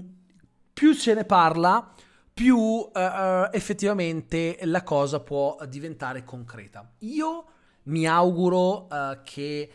più 0.72 0.92
se 0.94 1.14
ne 1.14 1.24
parla, 1.24 1.92
più 2.34 2.56
uh, 2.56 2.90
uh, 2.94 3.48
effettivamente 3.52 4.58
la 4.62 4.82
cosa 4.82 5.20
può 5.20 5.56
diventare 5.68 6.24
concreta. 6.24 6.90
Io 7.00 7.44
mi 7.84 8.06
auguro 8.06 8.88
uh, 8.90 9.18
che 9.22 9.70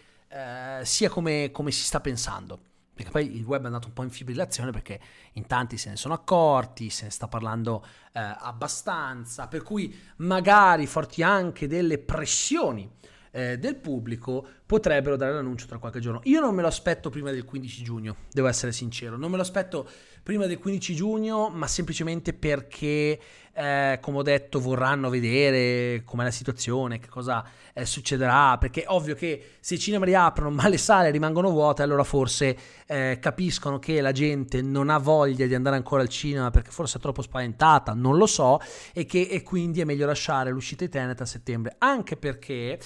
sia 0.84 1.10
come, 1.10 1.52
come 1.52 1.72
si 1.72 1.86
sta 1.86 2.02
pensando 2.02 2.60
perché 2.98 3.12
poi 3.12 3.38
il 3.38 3.46
web 3.46 3.64
è 3.64 3.66
andato 3.68 3.88
un 3.88 3.94
po' 3.94 4.04
in 4.04 4.10
fibrillazione 4.10 4.72
perché 4.72 5.00
in 5.34 5.46
tanti 5.46 5.78
se 5.78 5.90
ne 5.90 5.96
sono 5.96 6.16
accorti, 6.16 6.90
se 6.90 7.06
ne 7.06 7.12
sta 7.12 7.28
parlando 7.28 7.86
eh, 8.12 8.20
abbastanza, 8.20 9.48
per 9.48 9.62
cui 9.62 9.96
magari 10.18 10.88
forti 10.88 11.22
anche 11.22 11.68
delle 11.68 12.00
pressioni 12.00 12.90
eh, 13.32 13.60
del 13.60 13.76
pubblico 13.76 14.46
potrebbero 14.66 15.16
dare 15.16 15.34
l'annuncio 15.34 15.68
tra 15.68 15.78
qualche 15.78 16.00
giorno. 16.00 16.22
Io 16.24 16.40
non 16.40 16.56
me 16.56 16.64
lo 16.64 16.68
aspetto 16.68 17.12
prima 17.12 17.32
del 17.32 17.46
15 17.46 17.84
giugno, 17.84 18.16
devo 18.32 18.48
essere 18.48 18.72
sincero, 18.72 19.16
non 19.16 19.30
me 19.30 19.36
lo 19.36 19.44
aspetto 19.44 19.88
prima 20.24 20.48
del 20.48 20.58
15 20.58 20.96
giugno, 20.96 21.50
ma 21.50 21.68
semplicemente 21.68 22.34
perché, 22.34 23.20
eh, 23.58 23.98
come 24.02 24.20
ho 24.20 24.22
detto, 24.22 24.60
vorranno 24.60 25.10
vedere 25.10 26.04
com'è 26.06 26.24
la 26.24 26.32
situazione, 26.32 27.00
che 27.00 27.08
cosa 27.08 27.44
eh, 27.74 27.88
succederà, 27.88 28.56
perché 28.60 28.84
è 28.84 28.86
ovvio 28.90 29.16
che 29.16 29.56
se 29.60 29.74
i 29.74 29.80
cinema 29.80 30.06
riaprono 30.06 30.52
ma 30.56 30.68
le 30.68 30.78
sale 30.78 31.10
rimangono 31.10 31.50
vuote, 31.50 31.82
allora 31.82 32.04
forse 32.04 32.56
eh, 32.86 33.18
capiscono 33.20 33.80
che 33.80 34.00
la 34.00 34.12
gente 34.12 34.62
non 34.62 34.92
ha 34.92 35.00
voglia 35.00 35.48
di 35.48 35.56
andare 35.56 35.76
ancora 35.76 36.04
al 36.04 36.10
cinema 36.10 36.52
perché 36.52 36.70
forse 36.70 37.00
è 37.00 37.02
troppo 37.02 37.24
spaventata, 37.24 37.94
non 37.94 38.18
lo 38.18 38.28
so, 38.28 38.60
e 38.94 39.06
che 39.06 39.22
e 39.22 39.42
quindi 39.42 39.82
è 39.82 39.86
meglio 39.86 40.06
lasciare 40.06 40.52
l'uscita 40.52 40.86
di 40.86 40.92
Tenet 40.92 41.20
a 41.22 41.26
settembre, 41.26 41.76
anche 41.80 42.16
perché... 42.16 42.80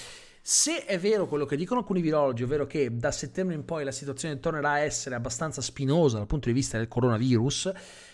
Se 0.44 0.86
è 0.86 0.98
vero 0.98 1.28
quello 1.28 1.46
che 1.46 1.56
dicono 1.56 1.82
alcuni 1.82 2.02
virologi, 2.02 2.42
ovvero 2.42 2.66
che 2.66 2.98
da 2.98 3.12
settembre 3.12 3.54
in 3.54 3.64
poi 3.64 3.84
la 3.84 3.92
situazione 3.92 4.40
tornerà 4.40 4.72
a 4.72 4.80
essere 4.80 5.14
abbastanza 5.14 5.62
spinosa 5.62 6.18
dal 6.18 6.26
punto 6.26 6.48
di 6.48 6.56
vista 6.56 6.80
del 6.80 6.88
coronavirus, 6.88 7.72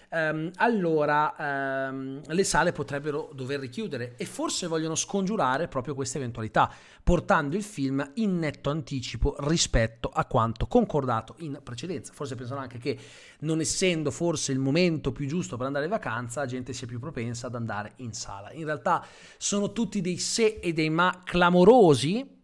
ehm, 0.10 0.52
allora 0.56 1.88
ehm, 1.88 2.22
le 2.26 2.44
sale 2.44 2.72
potrebbero 2.72 3.30
dover 3.34 3.60
richiudere 3.60 4.16
e 4.18 4.26
forse 4.26 4.68
vogliono 4.68 4.96
scongiurare 4.96 5.68
proprio 5.68 5.96
questa 5.96 6.18
eventualità, 6.18 6.72
portando 7.04 7.56
il 7.56 7.64
film 7.64 8.12
in 8.16 8.38
netto 8.38 8.70
anticipo 8.70 9.36
rispetto 9.40 10.10
a 10.10 10.26
quanto 10.26 10.68
concordato 10.68 11.36
in 11.40 11.60
precedenza. 11.64 12.14
Forse 12.14 12.36
pensano 12.36 12.60
anche 12.60 12.78
che 12.78 12.98
non 13.40 13.60
essendo 13.60 14.12
forse 14.12 14.52
il 14.52 14.60
momento 14.60 15.12
più 15.12 15.28
giusto 15.28 15.58
per 15.58 15.68
andare 15.68 15.86
in 15.86 15.92
vacanza, 15.92 16.42
la 16.42 16.48
gente 16.48 16.74
sia 16.74 16.88
più 16.88 17.00
propensa 17.00 17.48
ad 17.48 17.56
andare 17.56 17.94
in 17.98 18.14
sala. 18.14 18.52
In 18.54 18.66
realtà 18.66 19.06
sono 19.38 19.72
tutti 19.72 20.02
dei 20.02 20.18
se 20.18 20.60
e 20.62 20.74
dei 20.74 20.90
ma 20.90 21.22
clamorosi 21.24 22.36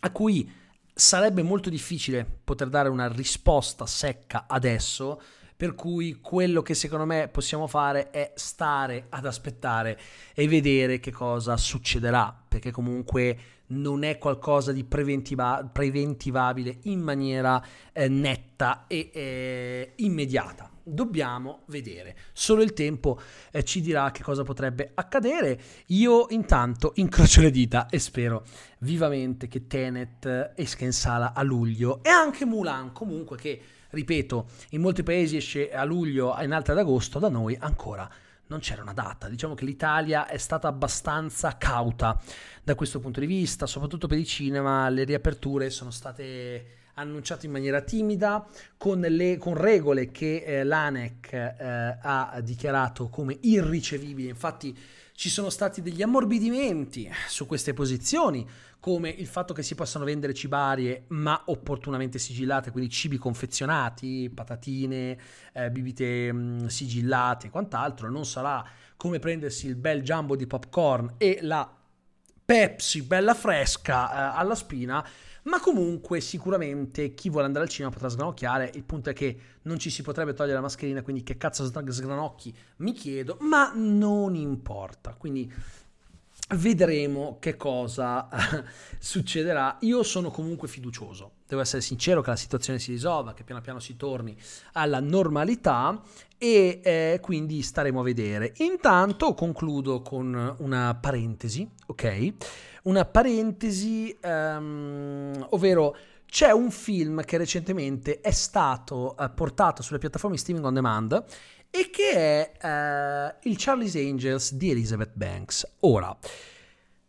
a 0.00 0.10
cui 0.12 0.50
sarebbe 0.94 1.42
molto 1.42 1.70
difficile 1.70 2.26
poter 2.42 2.68
dare 2.68 2.88
una 2.88 3.06
risposta 3.08 3.86
secca 3.86 4.46
adesso 4.48 5.20
per 5.58 5.74
cui 5.74 6.20
quello 6.20 6.62
che 6.62 6.74
secondo 6.74 7.04
me 7.04 7.26
possiamo 7.26 7.66
fare 7.66 8.10
è 8.10 8.30
stare 8.36 9.06
ad 9.08 9.26
aspettare 9.26 9.98
e 10.32 10.46
vedere 10.46 11.00
che 11.00 11.10
cosa 11.10 11.56
succederà, 11.56 12.32
perché 12.46 12.70
comunque 12.70 13.38
non 13.70 14.04
è 14.04 14.18
qualcosa 14.18 14.70
di 14.70 14.84
preventiva- 14.84 15.68
preventivabile 15.70 16.78
in 16.84 17.00
maniera 17.00 17.60
eh, 17.92 18.08
netta 18.08 18.84
e 18.86 19.10
eh, 19.12 19.92
immediata. 19.96 20.70
dobbiamo 20.84 21.62
vedere. 21.66 22.16
Solo 22.32 22.62
il 22.62 22.72
tempo 22.72 23.20
eh, 23.50 23.62
ci 23.64 23.80
dirà 23.80 24.10
che 24.10 24.22
cosa 24.22 24.42
potrebbe 24.42 24.92
accadere. 24.94 25.60
Io 25.86 26.26
intanto 26.30 26.92
incrocio 26.96 27.42
le 27.42 27.50
dita 27.50 27.88
e 27.88 27.98
spero 27.98 28.44
vivamente 28.78 29.48
che 29.48 29.66
Tenet 29.66 30.52
esca 30.56 30.84
in 30.84 30.92
sala 30.92 31.34
a 31.34 31.42
luglio 31.42 32.02
e 32.02 32.08
anche 32.08 32.44
Mulan 32.46 32.92
comunque 32.92 33.36
che, 33.36 33.60
ripeto, 33.90 34.48
in 34.70 34.80
molti 34.80 35.02
paesi 35.02 35.36
esce 35.36 35.70
a 35.70 35.84
luglio 35.84 36.36
in 36.40 36.52
altri 36.52 36.72
ad 36.72 36.78
agosto, 36.78 37.18
da 37.18 37.28
noi 37.28 37.56
ancora 37.58 38.08
non 38.48 38.60
c'era 38.60 38.82
una 38.82 38.92
data. 38.92 39.28
Diciamo 39.28 39.54
che 39.54 39.64
l'Italia 39.64 40.26
è 40.26 40.38
stata 40.38 40.68
abbastanza 40.68 41.56
cauta 41.56 42.20
da 42.62 42.74
questo 42.74 43.00
punto 43.00 43.20
di 43.20 43.26
vista, 43.26 43.66
soprattutto 43.66 44.06
per 44.06 44.18
il 44.18 44.26
cinema, 44.26 44.88
le 44.88 45.04
riaperture 45.04 45.70
sono 45.70 45.90
state 45.90 46.76
annunciate 46.94 47.46
in 47.46 47.52
maniera 47.52 47.80
timida, 47.80 48.44
con, 48.76 49.00
le, 49.00 49.36
con 49.36 49.54
regole 49.54 50.10
che 50.10 50.42
eh, 50.44 50.64
l'ANEC 50.64 51.32
eh, 51.32 51.98
ha 52.00 52.40
dichiarato 52.42 53.08
come 53.08 53.38
irricevibili. 53.40 54.28
Infatti 54.28 54.76
ci 55.18 55.30
sono 55.30 55.50
stati 55.50 55.82
degli 55.82 56.00
ammorbidimenti 56.00 57.10
su 57.26 57.44
queste 57.44 57.74
posizioni, 57.74 58.48
come 58.78 59.08
il 59.08 59.26
fatto 59.26 59.52
che 59.52 59.64
si 59.64 59.74
possano 59.74 60.04
vendere 60.04 60.32
cibarie 60.32 61.06
ma 61.08 61.42
opportunamente 61.46 62.20
sigillate, 62.20 62.70
quindi 62.70 62.88
cibi 62.88 63.16
confezionati, 63.18 64.30
patatine, 64.32 65.18
eh, 65.54 65.72
bibite 65.72 66.32
mh, 66.32 66.38
mm, 66.38 66.66
sigillate 66.66 67.48
e 67.48 67.50
quant'altro. 67.50 68.08
Non 68.08 68.24
sarà 68.24 68.64
come 68.96 69.18
prendersi 69.18 69.66
il 69.66 69.74
bel 69.74 70.02
jumbo 70.02 70.36
di 70.36 70.46
popcorn 70.46 71.14
e 71.18 71.40
la 71.42 71.68
Pepsi 72.44 73.02
bella 73.02 73.34
fresca 73.34 74.10
eh, 74.10 74.38
alla 74.38 74.54
spina 74.54 75.04
ma 75.48 75.60
comunque 75.60 76.20
sicuramente 76.20 77.14
chi 77.14 77.30
vuole 77.30 77.46
andare 77.46 77.64
al 77.64 77.70
cinema 77.70 77.92
potrà 77.92 78.08
sgranocchiare, 78.08 78.70
il 78.74 78.84
punto 78.84 79.10
è 79.10 79.12
che 79.14 79.38
non 79.62 79.78
ci 79.78 79.90
si 79.90 80.02
potrebbe 80.02 80.34
togliere 80.34 80.56
la 80.56 80.60
mascherina, 80.60 81.02
quindi 81.02 81.22
che 81.22 81.36
cazzo 81.36 81.64
sgranocchi? 81.64 82.54
Mi 82.76 82.92
chiedo, 82.92 83.38
ma 83.40 83.72
non 83.74 84.34
importa, 84.34 85.14
quindi 85.14 85.50
vedremo 86.56 87.36
che 87.40 87.56
cosa 87.56 88.28
succederà. 88.98 89.76
Io 89.80 90.02
sono 90.02 90.30
comunque 90.30 90.68
fiducioso, 90.68 91.32
devo 91.46 91.60
essere 91.60 91.82
sincero 91.82 92.20
che 92.22 92.30
la 92.30 92.36
situazione 92.36 92.78
si 92.78 92.90
risolva, 92.92 93.34
che 93.34 93.44
piano 93.44 93.60
piano 93.60 93.80
si 93.80 93.96
torni 93.96 94.36
alla 94.72 95.00
normalità 95.00 96.00
e 96.38 96.80
eh, 96.82 97.18
quindi 97.20 97.62
staremo 97.62 98.00
a 98.00 98.04
vedere. 98.04 98.52
Intanto 98.58 99.34
concludo 99.34 100.00
con 100.02 100.56
una 100.58 100.96
parentesi, 101.00 101.68
ok? 101.86 102.34
una 102.88 103.04
parentesi, 103.04 104.16
um, 104.22 105.46
ovvero 105.50 105.96
c'è 106.26 106.50
un 106.50 106.70
film 106.70 107.22
che 107.22 107.38
recentemente 107.38 108.20
è 108.20 108.30
stato 108.30 109.14
uh, 109.18 109.32
portato 109.34 109.82
sulle 109.82 109.98
piattaforme 109.98 110.36
streaming 110.36 110.66
on 110.66 110.74
demand 110.74 111.24
e 111.70 111.90
che 111.90 112.10
è 112.12 113.36
uh, 113.42 113.48
il 113.48 113.56
Charlie's 113.58 113.94
Angels 113.94 114.54
di 114.54 114.70
Elizabeth 114.70 115.12
Banks. 115.14 115.66
Ora, 115.80 116.16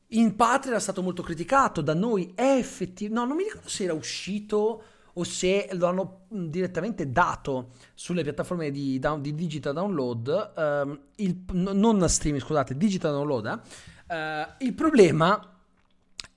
in 0.08 0.36
patria 0.36 0.72
era 0.72 0.80
stato 0.80 1.02
molto 1.02 1.22
criticato, 1.22 1.82
da 1.82 1.94
noi 1.94 2.32
è 2.36 2.56
effettivamente... 2.58 3.20
No, 3.20 3.26
non 3.26 3.38
mi 3.38 3.44
ricordo 3.44 3.70
se 3.70 3.84
era 3.84 3.94
uscito 3.94 4.84
o 5.14 5.24
se 5.24 5.70
lo 5.74 5.88
hanno 5.88 6.22
direttamente 6.30 7.12
dato 7.12 7.72
sulle 7.94 8.24
piattaforme 8.24 8.72
di, 8.72 9.00
down, 9.00 9.22
di 9.22 9.36
digital 9.36 9.74
download, 9.74 10.54
um, 10.56 11.00
il, 11.16 11.44
non 11.52 12.08
streaming, 12.08 12.44
scusate, 12.44 12.78
digital 12.78 13.14
download. 13.14 13.46
Eh? 13.46 14.16
Uh, 14.16 14.66
il 14.66 14.74
problema 14.74 15.58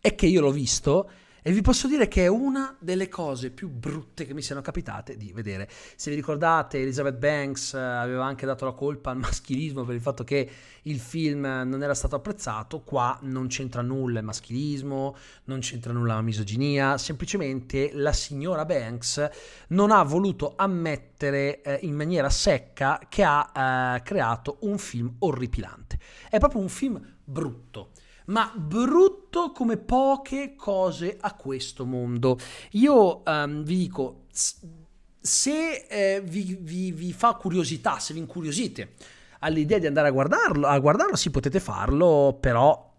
è 0.00 0.14
che 0.14 0.26
io 0.26 0.40
l'ho 0.40 0.50
visto 0.50 1.10
e 1.44 1.50
vi 1.50 1.60
posso 1.60 1.88
dire 1.88 2.06
che 2.06 2.22
è 2.22 2.28
una 2.28 2.76
delle 2.78 3.08
cose 3.08 3.50
più 3.50 3.68
brutte 3.68 4.24
che 4.24 4.32
mi 4.32 4.42
siano 4.42 4.60
capitate 4.60 5.16
di 5.16 5.32
vedere. 5.32 5.68
Se 5.96 6.08
vi 6.08 6.14
ricordate, 6.14 6.78
Elizabeth 6.78 7.16
Banks 7.16 7.74
eh, 7.74 7.80
aveva 7.80 8.24
anche 8.24 8.46
dato 8.46 8.64
la 8.64 8.70
colpa 8.70 9.10
al 9.10 9.16
maschilismo 9.18 9.84
per 9.84 9.96
il 9.96 10.00
fatto 10.00 10.22
che 10.22 10.48
il 10.82 11.00
film 11.00 11.40
non 11.42 11.82
era 11.82 11.94
stato 11.94 12.14
apprezzato. 12.14 12.82
Qua 12.82 13.18
non 13.22 13.48
c'entra 13.48 13.82
nulla 13.82 14.20
il 14.20 14.24
maschilismo, 14.24 15.16
non 15.44 15.58
c'entra 15.58 15.92
nulla 15.92 16.14
la 16.14 16.22
misoginia, 16.22 16.96
semplicemente 16.96 17.90
la 17.92 18.12
signora 18.12 18.64
Banks 18.64 19.28
non 19.68 19.90
ha 19.90 20.02
voluto 20.04 20.54
ammettere 20.54 21.60
eh, 21.62 21.78
in 21.82 21.96
maniera 21.96 22.30
secca 22.30 23.00
che 23.08 23.24
ha 23.24 23.96
eh, 23.96 24.02
creato 24.02 24.58
un 24.60 24.78
film 24.78 25.16
orripilante. 25.18 25.98
È 26.30 26.38
proprio 26.38 26.60
un 26.60 26.68
film 26.68 27.00
brutto 27.24 27.90
ma 28.26 28.52
brutto 28.54 29.52
come 29.52 29.76
poche 29.76 30.54
cose 30.56 31.16
a 31.20 31.34
questo 31.34 31.84
mondo. 31.84 32.38
Io 32.72 33.22
um, 33.24 33.62
vi 33.62 33.76
dico, 33.76 34.26
se 34.30 35.86
eh, 35.88 36.20
vi, 36.24 36.56
vi, 36.60 36.92
vi, 36.92 37.12
fa 37.12 37.34
curiosità, 37.34 37.98
se 37.98 38.12
vi 38.12 38.20
incuriosite 38.20 38.94
all'idea 39.40 39.78
di 39.78 39.86
andare 39.86 40.08
a 40.08 40.12
guardarlo, 40.12 40.66
a 40.66 40.78
guardarlo 40.78 41.16
sì 41.16 41.30
potete 41.30 41.60
farlo, 41.60 42.36
però 42.40 42.90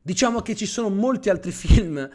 diciamo 0.00 0.40
che 0.40 0.56
ci 0.56 0.66
sono 0.66 0.88
molti 0.90 1.30
altri 1.30 1.52
film 1.52 2.08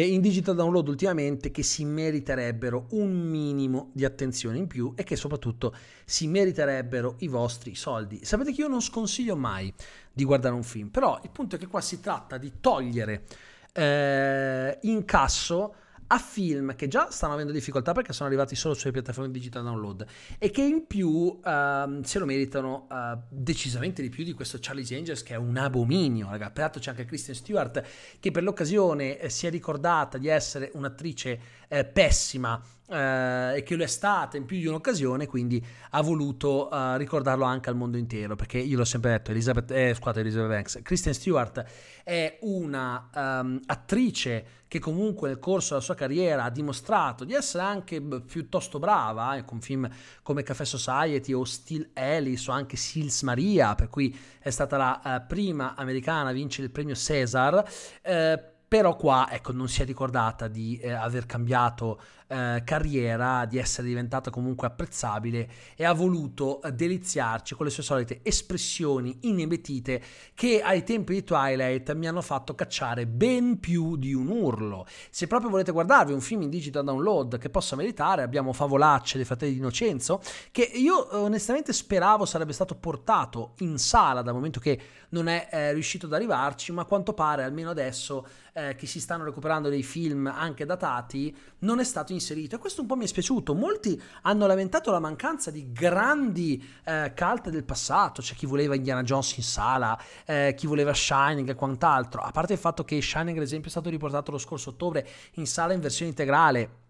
in 0.00 0.20
digital 0.20 0.54
download 0.54 0.88
ultimamente 0.88 1.50
che 1.50 1.62
si 1.62 1.84
meriterebbero 1.84 2.86
un 2.90 3.12
minimo 3.12 3.90
di 3.92 4.04
attenzione 4.04 4.58
in 4.58 4.66
più 4.66 4.92
e 4.96 5.04
che 5.04 5.16
soprattutto 5.16 5.74
si 6.04 6.26
meriterebbero 6.28 7.16
i 7.18 7.28
vostri 7.28 7.74
soldi. 7.74 8.24
Sapete 8.24 8.52
che 8.52 8.62
io 8.62 8.68
non 8.68 8.80
sconsiglio 8.80 9.36
mai 9.36 9.72
di 10.12 10.24
guardare 10.24 10.54
un 10.54 10.62
film, 10.62 10.88
però 10.88 11.20
il 11.22 11.30
punto 11.30 11.56
è 11.56 11.58
che 11.58 11.66
qua 11.66 11.80
si 11.80 12.00
tratta 12.00 12.38
di 12.38 12.52
togliere 12.60 13.24
eh, 13.72 14.78
incasso 14.82 15.74
a 16.12 16.18
film 16.18 16.74
che 16.76 16.88
già 16.88 17.10
stanno 17.10 17.32
avendo 17.32 17.52
difficoltà 17.52 17.92
perché 17.92 18.12
sono 18.12 18.28
arrivati 18.28 18.54
solo 18.54 18.74
sulle 18.74 18.92
piattaforme 18.92 19.30
digital 19.30 19.64
download 19.64 20.04
e 20.38 20.50
che 20.50 20.60
in 20.60 20.86
più 20.86 21.08
uh, 21.08 22.02
se 22.02 22.18
lo 22.18 22.26
meritano 22.26 22.86
uh, 22.90 23.18
decisamente 23.30 24.02
di 24.02 24.10
più 24.10 24.22
di 24.22 24.34
questo 24.34 24.58
Charlie's 24.60 24.90
Angels 24.90 25.22
che 25.22 25.32
è 25.32 25.38
un 25.38 25.56
abominio, 25.56 26.28
raga. 26.28 26.50
Peraltro 26.50 26.82
c'è 26.82 26.90
anche 26.90 27.06
Kristen 27.06 27.34
Stewart 27.34 27.82
che 28.20 28.30
per 28.30 28.42
l'occasione 28.42 29.18
eh, 29.18 29.30
si 29.30 29.46
è 29.46 29.50
ricordata 29.50 30.18
di 30.18 30.28
essere 30.28 30.70
un'attrice 30.74 31.40
eh, 31.68 31.84
pessima 31.86 32.62
eh, 32.88 33.56
e 33.56 33.62
che 33.62 33.76
lo 33.76 33.84
è 33.84 33.86
stata 33.86 34.36
in 34.36 34.44
più 34.44 34.58
di 34.58 34.66
un'occasione, 34.66 35.26
quindi 35.26 35.64
ha 35.90 36.00
voluto 36.02 36.68
uh, 36.70 36.96
ricordarlo 36.96 37.44
anche 37.44 37.70
al 37.70 37.76
mondo 37.76 37.96
intero, 37.96 38.36
perché 38.36 38.58
io 38.58 38.76
l'ho 38.76 38.84
sempre 38.84 39.10
detto, 39.10 39.30
Elizabeth, 39.30 39.70
eh, 39.70 39.94
scusate, 39.94 40.20
Elizabeth 40.20 40.48
Banks, 40.48 40.80
Kristen 40.82 41.14
Stewart 41.14 41.64
è 42.04 42.38
una 42.42 43.08
um, 43.14 43.60
attrice 43.66 44.60
che 44.66 44.78
comunque 44.78 45.28
nel 45.28 45.38
corso 45.38 45.74
della 45.74 45.84
sua 45.84 45.94
carriera 45.94 46.44
ha 46.44 46.50
dimostrato 46.50 47.24
di 47.24 47.34
essere 47.34 47.62
anche 47.62 48.00
piuttosto 48.00 48.78
brava, 48.78 49.36
eh, 49.36 49.44
con 49.44 49.60
film 49.60 49.88
come 50.22 50.42
Café 50.42 50.64
Society 50.64 51.32
o 51.32 51.44
Still 51.44 51.90
Alice 51.92 52.50
o 52.50 52.54
anche 52.54 52.76
Sils 52.76 53.22
Maria, 53.22 53.74
per 53.74 53.88
cui 53.88 54.18
è 54.38 54.50
stata 54.50 54.76
la 54.76 55.00
uh, 55.04 55.26
prima 55.26 55.74
americana 55.76 56.30
a 56.30 56.32
vincere 56.32 56.66
il 56.66 56.72
premio 56.72 56.94
César. 56.94 57.62
Eh, 58.00 58.51
però 58.72 58.96
qua 58.96 59.28
ecco, 59.30 59.52
non 59.52 59.68
si 59.68 59.82
è 59.82 59.84
ricordata 59.84 60.48
di 60.48 60.78
eh, 60.78 60.92
aver 60.92 61.26
cambiato 61.26 62.00
eh, 62.26 62.62
carriera, 62.64 63.44
di 63.44 63.58
essere 63.58 63.86
diventata 63.86 64.30
comunque 64.30 64.66
apprezzabile 64.66 65.46
e 65.76 65.84
ha 65.84 65.92
voluto 65.92 66.62
eh, 66.62 66.72
deliziarci 66.72 67.54
con 67.54 67.66
le 67.66 67.70
sue 67.70 67.82
solite 67.82 68.20
espressioni 68.22 69.18
inebetite 69.24 70.02
che 70.34 70.62
ai 70.62 70.84
tempi 70.84 71.12
di 71.12 71.22
Twilight 71.22 71.92
mi 71.92 72.08
hanno 72.08 72.22
fatto 72.22 72.54
cacciare 72.54 73.06
ben 73.06 73.60
più 73.60 73.96
di 73.96 74.14
un 74.14 74.28
urlo. 74.28 74.86
Se 75.10 75.26
proprio 75.26 75.50
volete 75.50 75.70
guardarvi 75.70 76.14
un 76.14 76.22
film 76.22 76.40
in 76.40 76.48
digital 76.48 76.82
download 76.82 77.36
che 77.36 77.50
possa 77.50 77.76
meritare, 77.76 78.22
abbiamo 78.22 78.54
Favolacce 78.54 79.18
dei 79.18 79.26
Fratelli 79.26 79.52
di 79.52 79.58
Innocenzo, 79.58 80.22
che 80.50 80.62
io 80.62 81.14
onestamente 81.20 81.74
speravo 81.74 82.24
sarebbe 82.24 82.54
stato 82.54 82.74
portato 82.76 83.52
in 83.58 83.76
sala 83.76 84.22
dal 84.22 84.32
momento 84.32 84.60
che 84.60 84.80
non 85.10 85.28
è 85.28 85.48
eh, 85.50 85.72
riuscito 85.74 86.06
ad 86.06 86.14
arrivarci, 86.14 86.72
ma 86.72 86.80
a 86.80 86.86
quanto 86.86 87.12
pare 87.12 87.44
almeno 87.44 87.68
adesso 87.68 88.26
eh, 88.52 88.74
che 88.74 88.86
si 88.86 89.00
stanno 89.00 89.24
recuperando 89.24 89.68
dei 89.68 89.82
film 89.82 90.26
anche 90.26 90.64
datati, 90.66 91.34
non 91.60 91.80
è 91.80 91.84
stato 91.84 92.12
inserito. 92.12 92.56
E 92.56 92.58
questo 92.58 92.82
un 92.82 92.86
po' 92.86 92.96
mi 92.96 93.04
è 93.04 93.06
spiaciuto. 93.06 93.54
Molti 93.54 94.00
hanno 94.22 94.46
lamentato 94.46 94.90
la 94.90 95.00
mancanza 95.00 95.50
di 95.50 95.72
grandi 95.72 96.62
eh, 96.84 97.12
cult 97.16 97.48
del 97.48 97.64
passato. 97.64 98.20
C'è 98.20 98.34
chi 98.34 98.46
voleva 98.46 98.74
Indiana 98.74 99.02
Jones 99.02 99.36
in 99.36 99.42
sala, 99.42 99.98
eh, 100.26 100.54
chi 100.56 100.66
voleva 100.66 100.92
Shining 100.92 101.48
e 101.48 101.54
quant'altro. 101.54 102.20
A 102.20 102.30
parte 102.30 102.52
il 102.52 102.58
fatto 102.58 102.84
che 102.84 103.00
Shining, 103.00 103.36
ad 103.36 103.42
esempio, 103.42 103.68
è 103.68 103.70
stato 103.72 103.88
riportato 103.88 104.30
lo 104.30 104.38
scorso 104.38 104.70
ottobre 104.70 105.06
in 105.34 105.46
sala 105.46 105.72
in 105.72 105.80
versione 105.80 106.10
integrale 106.10 106.80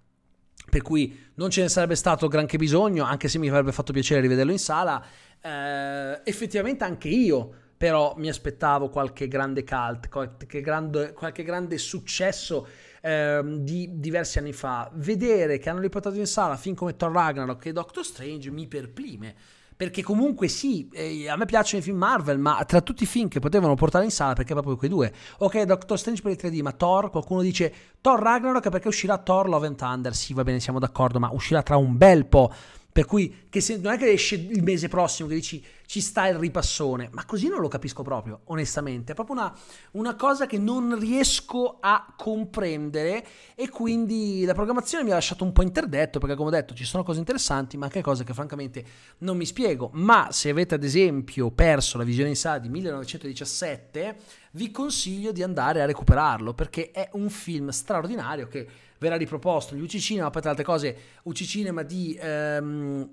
per 0.69 0.83
cui 0.83 1.31
non 1.35 1.51
ce 1.51 1.63
ne 1.63 1.69
sarebbe 1.69 1.97
stato 1.97 2.29
granché 2.29 2.57
bisogno, 2.57 3.05
anche 3.05 3.29
se 3.29 3.39
mi 3.39 3.49
avrebbe 3.49 3.73
fatto 3.73 3.93
piacere 3.93 4.21
rivederlo 4.21 4.53
in 4.53 4.59
sala. 4.59 5.05
Eh, 5.41 6.21
effettivamente 6.25 6.85
anche 6.85 7.09
io 7.09 7.55
però 7.83 8.15
mi 8.17 8.29
aspettavo 8.29 8.91
qualche 8.91 9.27
grande 9.27 9.65
cult, 9.65 10.09
qualche 10.09 10.61
grande, 10.61 11.13
qualche 11.15 11.43
grande 11.43 11.79
successo 11.79 12.69
eh, 13.01 13.43
di 13.45 13.99
diversi 13.99 14.39
anni 14.39 14.53
fa. 14.53 14.89
Vedere 14.95 15.59
che 15.59 15.69
hanno 15.69 15.81
riportato 15.81 16.15
in 16.15 16.29
sala 16.29 16.57
film 16.57 16.77
come 16.77 16.95
Thor 16.95 17.11
Ragnarok 17.11 17.67
e 17.67 17.73
Doctor 17.73 18.05
Strange 18.05 18.53
mi 18.53 18.69
perplime. 18.69 19.35
Perché 19.75 20.01
comunque 20.01 20.47
sì, 20.47 20.89
eh, 20.93 21.29
a 21.29 21.35
me 21.35 21.45
piacciono 21.45 21.81
i 21.81 21.85
film 21.85 21.97
Marvel, 21.97 22.39
ma 22.39 22.65
tra 22.65 22.83
tutti 22.83 23.03
i 23.03 23.07
film 23.07 23.27
che 23.27 23.41
potevano 23.41 23.75
portare 23.75 24.05
in 24.05 24.13
sala, 24.13 24.35
perché 24.35 24.53
proprio 24.53 24.77
quei 24.77 24.89
due. 24.89 25.13
Ok, 25.39 25.63
Doctor 25.63 25.99
Strange 25.99 26.23
per 26.23 26.31
il 26.31 26.39
3D, 26.41 26.63
ma 26.63 26.71
Thor, 26.71 27.11
qualcuno 27.11 27.43
dice 27.43 27.75
Thor 28.01 28.21
Ragnarok 28.21 28.69
perché 28.69 28.87
uscirà 28.87 29.19
Thor 29.19 29.49
Love 29.49 29.67
and 29.67 29.77
Thunder. 29.77 30.15
Sì, 30.15 30.35
va 30.35 30.45
bene, 30.45 30.61
siamo 30.61 30.79
d'accordo, 30.79 31.19
ma 31.19 31.31
uscirà 31.33 31.65
tra 31.65 31.77
un 31.77 31.97
bel 31.97 32.27
po' 32.27 32.53
Per 32.93 33.07
cui 33.07 33.35
se, 33.51 33.79
non 33.79 33.95
è 33.95 33.97
che 33.97 34.11
esce 34.11 34.35
il 34.35 34.63
mese 34.63 34.89
prossimo 34.89 35.27
che 35.27 35.35
dici 35.35 35.65
ci 35.87 36.01
sta 36.01 36.27
il 36.27 36.37
ripassone, 36.37 37.09
ma 37.13 37.25
così 37.25 37.49
non 37.49 37.61
lo 37.61 37.69
capisco 37.69 38.03
proprio, 38.03 38.41
onestamente. 38.45 39.13
È 39.13 39.15
proprio 39.15 39.37
una, 39.37 39.55
una 39.93 40.15
cosa 40.15 40.47
che 40.47 40.59
non 40.59 40.99
riesco 40.99 41.79
a 41.81 42.15
comprendere 42.17 43.27
e 43.55 43.69
quindi 43.71 44.45
la 44.45 44.55
programmazione 44.55 45.05
mi 45.05 45.11
ha 45.11 45.15
lasciato 45.15 45.45
un 45.45 45.53
po' 45.53 45.63
interdetto 45.63 46.19
perché 46.19 46.35
come 46.35 46.49
ho 46.49 46.53
detto 46.53 46.75
ci 46.75 46.85
sono 46.85 47.03
cose 47.03 47.19
interessanti 47.19 47.77
ma 47.77 47.87
anche 47.87 48.03
cose 48.03 48.25
che 48.25 48.35
francamente 48.35 48.85
non 49.19 49.37
mi 49.39 49.47
spiego. 49.47 49.91
Ma 49.95 50.29
se 50.31 50.51
avete 50.51 50.75
ad 50.75 50.85
esempio 50.85 51.51
perso 51.51 51.97
la 51.97 52.05
visione 52.05 52.31
in 52.31 52.37
sala 52.37 52.59
di 52.59 52.69
1917 52.69 54.17
vi 54.53 54.71
consiglio 54.71 55.33
di 55.33 55.43
andare 55.43 55.83
a 55.83 55.87
recuperarlo 55.87 56.55
perché 56.55 56.91
è 56.91 57.09
un 57.13 57.29
film 57.29 57.69
straordinario 57.69 58.49
che 58.49 58.67
verrà 58.99 59.17
riproposto. 59.17 59.75
Gli 59.75 59.81
UC 59.81 59.99
Cinema, 59.99 60.31
poi 60.31 60.41
tra 60.41 60.51
altre 60.51 60.65
cose 60.65 60.97
UC 61.23 61.43
Cinema 61.43 61.83
di... 61.83 62.17
Ehm, 62.21 63.11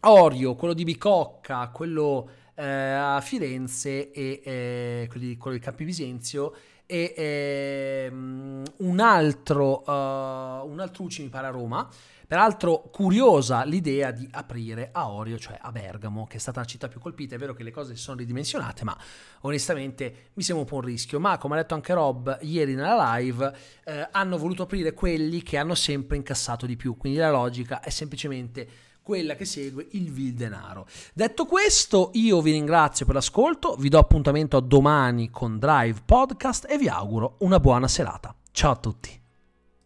Orio, 0.00 0.54
quello 0.54 0.74
di 0.74 0.84
Bicocca, 0.84 1.68
quello 1.68 2.28
eh, 2.54 2.64
a 2.64 3.20
Firenze 3.20 4.12
e 4.12 4.40
eh, 4.44 5.08
quello 5.10 5.56
di 5.56 5.62
Campi 5.62 5.84
Bisenzio 5.84 6.54
e 6.86 7.12
eh, 7.16 8.08
un 8.12 9.00
altro 9.00 9.82
uh, 9.84 10.70
un 10.70 10.76
altro 10.78 11.02
UCI 11.02 11.24
mi 11.24 11.28
pare 11.28 11.48
a 11.48 11.50
Roma 11.50 11.88
peraltro 12.26 12.88
curiosa 12.92 13.64
l'idea 13.64 14.10
di 14.10 14.28
aprire 14.30 14.90
a 14.92 15.10
Orio 15.10 15.38
cioè 15.38 15.58
a 15.60 15.70
Bergamo 15.70 16.26
che 16.26 16.36
è 16.36 16.40
stata 16.40 16.60
la 16.60 16.66
città 16.66 16.88
più 16.88 17.00
colpita 17.00 17.34
è 17.34 17.38
vero 17.38 17.54
che 17.54 17.62
le 17.62 17.70
cose 17.70 17.94
si 17.94 18.02
sono 18.02 18.18
ridimensionate 18.18 18.84
ma 18.84 18.96
onestamente 19.42 20.30
mi 20.34 20.42
sembra 20.42 20.64
un 20.64 20.70
po' 20.70 20.76
un 20.76 20.82
rischio 20.82 21.20
ma 21.20 21.38
come 21.38 21.54
ha 21.54 21.58
detto 21.58 21.74
anche 21.74 21.94
Rob 21.94 22.38
ieri 22.42 22.74
nella 22.74 23.16
live 23.16 23.52
eh, 23.84 24.08
hanno 24.10 24.38
voluto 24.38 24.64
aprire 24.64 24.92
quelli 24.92 25.42
che 25.42 25.56
hanno 25.56 25.74
sempre 25.74 26.16
incassato 26.16 26.66
di 26.66 26.76
più 26.76 26.96
quindi 26.96 27.18
la 27.18 27.30
logica 27.30 27.80
è 27.80 27.90
semplicemente 27.90 28.68
quella 29.06 29.36
che 29.36 29.44
segue 29.44 29.86
il 29.92 30.10
vil 30.10 30.34
denaro. 30.34 30.88
Detto 31.14 31.46
questo, 31.46 32.10
io 32.14 32.40
vi 32.40 32.50
ringrazio 32.50 33.06
per 33.06 33.14
l'ascolto, 33.14 33.76
vi 33.76 33.88
do 33.88 34.00
appuntamento 34.00 34.56
a 34.56 34.60
domani 34.60 35.30
con 35.30 35.60
Drive 35.60 36.00
Podcast 36.04 36.66
e 36.68 36.76
vi 36.76 36.88
auguro 36.88 37.36
una 37.38 37.60
buona 37.60 37.86
serata. 37.86 38.34
Ciao 38.50 38.72
a 38.72 38.76
tutti. 38.76 39.25